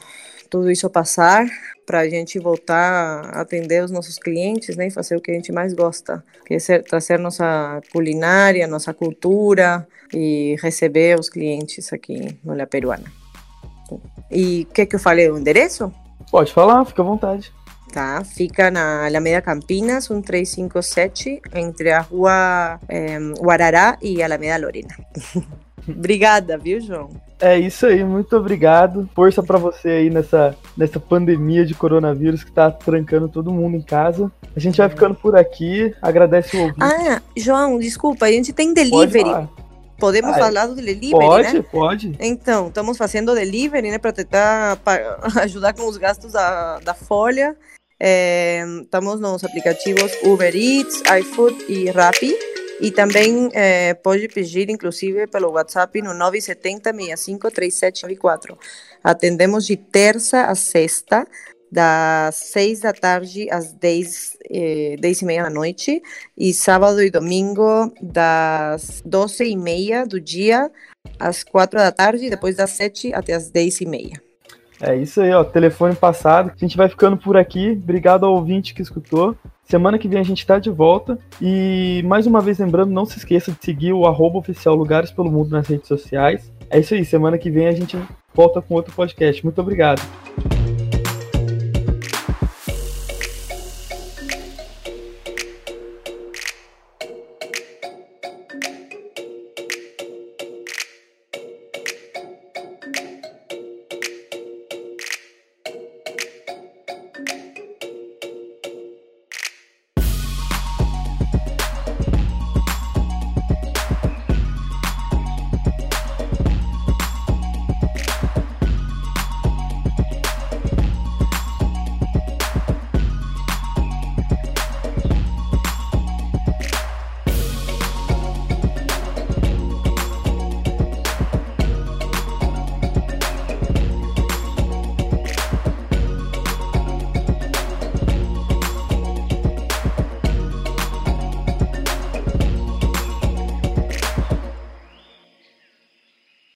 tudo 0.50 0.70
isso 0.70 0.90
passar 0.90 1.46
para 1.86 2.00
a 2.00 2.10
gente 2.10 2.40
voltar 2.40 3.26
a 3.34 3.42
atender 3.42 3.84
os 3.84 3.92
nossos 3.92 4.18
clientes 4.18 4.76
né, 4.76 4.88
e 4.88 4.92
fazer 4.92 5.16
o 5.16 5.22
que 5.22 5.32
a 5.32 5.34
gente 5.34 5.52
mais 5.52 5.74
gosta, 5.74 6.24
que 6.46 6.54
é 6.54 6.60
ser, 6.60 6.84
trazer 6.84 7.20
nossa 7.20 7.82
culinária, 7.92 8.68
nossa 8.68 8.94
cultura 8.94 9.88
e 10.14 10.56
receber 10.62 11.20
os 11.20 11.30
clientes 11.30 11.92
aqui 11.92 12.38
no 12.44 12.56
La 12.56 12.66
Peruana. 12.66 13.12
E 14.30 14.66
quer 14.74 14.86
que 14.86 14.96
eu 14.96 15.00
fale 15.00 15.30
o 15.30 15.38
endereço? 15.38 15.94
Pode 16.30 16.54
falar, 16.54 16.86
fica 16.86 17.02
à 17.02 17.06
vontade. 17.06 17.52
Tá, 17.92 18.24
fica 18.24 18.72
na 18.72 19.06
Alameda 19.06 19.42
Campinas, 19.42 20.08
1357, 20.08 21.42
entre 21.54 21.92
a 21.92 22.00
rua 22.00 22.80
é, 22.88 23.20
Guarará 23.38 23.98
e 24.02 24.24
Alameda 24.24 24.66
Lorena. 24.66 24.96
Obrigada, 25.88 26.58
viu, 26.58 26.80
João? 26.80 27.10
É 27.40 27.58
isso 27.58 27.88
aí, 27.88 28.04
muito 28.04 28.36
obrigado. 28.38 29.10
Força 29.16 29.42
para 29.42 29.58
você 29.58 29.90
aí 29.90 30.10
nessa, 30.10 30.56
nessa 30.78 31.00
pandemia 31.00 31.66
de 31.66 31.74
coronavírus 31.74 32.44
que 32.44 32.52
tá 32.52 32.70
trancando 32.70 33.28
todo 33.28 33.52
mundo 33.52 33.76
em 33.76 33.82
casa. 33.82 34.32
A 34.56 34.60
gente 34.60 34.78
vai 34.78 34.88
ficando 34.90 35.16
por 35.16 35.36
aqui. 35.36 35.94
Agradece 36.02 36.56
o 36.56 36.62
ouvinte. 36.62 36.80
Ah, 36.82 37.22
João, 37.36 37.80
desculpa, 37.80 38.26
a 38.26 38.32
gente 38.32 38.54
tem 38.54 38.74
delivery. 38.74 39.48
Podemos 39.98 40.36
ah, 40.36 40.40
falar 40.40 40.68
do 40.68 40.76
delivery, 40.76 41.12
pode, 41.12 41.54
né? 41.54 41.66
Pode, 41.72 42.18
Então, 42.20 42.68
estamos 42.68 42.98
fazendo 42.98 43.36
delivery, 43.36 43.92
né, 43.92 44.00
para 44.00 44.12
tentar 44.12 44.80
ajudar 45.42 45.74
com 45.74 45.88
os 45.88 45.98
gastos 45.98 46.34
da, 46.34 46.80
da 46.80 46.94
folha. 46.94 47.56
É, 48.00 48.66
estamos 48.82 49.20
nos 49.20 49.44
aplicativos 49.44 50.12
Uber 50.24 50.56
Eats, 50.56 51.04
iFood 51.20 51.66
e 51.70 51.90
Rappi. 51.92 52.36
E 52.82 52.90
também 52.90 53.50
é, 53.54 53.94
pode 53.94 54.28
pedir, 54.28 54.70
inclusive, 54.70 55.28
pelo 55.28 55.52
WhatsApp 55.52 56.02
no 56.02 56.16
970 56.16 56.92
65 56.92 57.52
3794. 57.52 58.58
Atendemos 59.04 59.68
de 59.68 59.78
terça 59.78 60.46
a 60.46 60.56
sexta, 60.56 61.28
das 61.72 62.36
6 62.36 62.82
da 62.82 62.92
tarde 62.92 63.50
às 63.50 63.72
10, 63.72 64.38
eh, 64.52 64.96
10 65.00 65.22
e 65.22 65.26
meia 65.26 65.44
da 65.44 65.50
noite, 65.50 66.02
e 66.38 66.54
sábado 66.54 67.02
e 67.02 67.10
domingo 67.10 67.94
das 68.02 69.02
12 69.06 69.46
e 69.46 69.56
meia 69.56 70.06
do 70.06 70.20
dia 70.20 70.70
às 71.18 71.44
4 71.44 71.80
da 71.80 71.92
tarde, 71.92 72.30
depois 72.30 72.58
das 72.58 72.72
7 72.72 73.14
até 73.14 73.34
as 73.34 73.50
10 73.50 73.82
e 73.82 73.86
meia. 73.86 74.22
É 74.82 74.96
isso 74.96 75.22
aí, 75.22 75.32
ó. 75.32 75.44
Telefone 75.44 75.96
passado. 75.96 76.52
A 76.54 76.58
gente 76.58 76.76
vai 76.76 76.90
ficando 76.90 77.16
por 77.16 77.38
aqui. 77.38 77.80
Obrigado 77.82 78.26
ao 78.26 78.34
ouvinte 78.34 78.74
que 78.74 78.82
escutou. 78.82 79.38
Semana 79.72 79.98
que 79.98 80.06
vem 80.06 80.20
a 80.20 80.24
gente 80.24 80.46
tá 80.46 80.60
de 80.60 80.70
volta. 80.70 81.18
E 81.42 82.04
mais 82.06 82.28
uma 82.28 82.42
vez 82.42 82.60
lembrando, 82.60 82.92
não 82.92 83.06
se 83.06 83.18
esqueça 83.18 83.54
de 83.54 83.64
seguir 83.64 83.94
o 83.94 84.06
arroba 84.06 84.38
oficial 84.38 84.76
Lugares 84.76 85.12
pelo 85.12 85.32
Mundo 85.32 85.52
nas 85.52 85.66
redes 85.66 85.88
sociais. 85.88 86.52
É 86.70 86.78
isso 86.78 86.94
aí, 86.94 87.06
semana 87.06 87.38
que 87.38 87.50
vem 87.50 87.68
a 87.68 87.72
gente 87.72 87.98
volta 88.34 88.62
com 88.62 88.76
outro 88.76 88.94
podcast. 88.94 89.42
Muito 89.46 89.62
obrigado. 89.62 90.02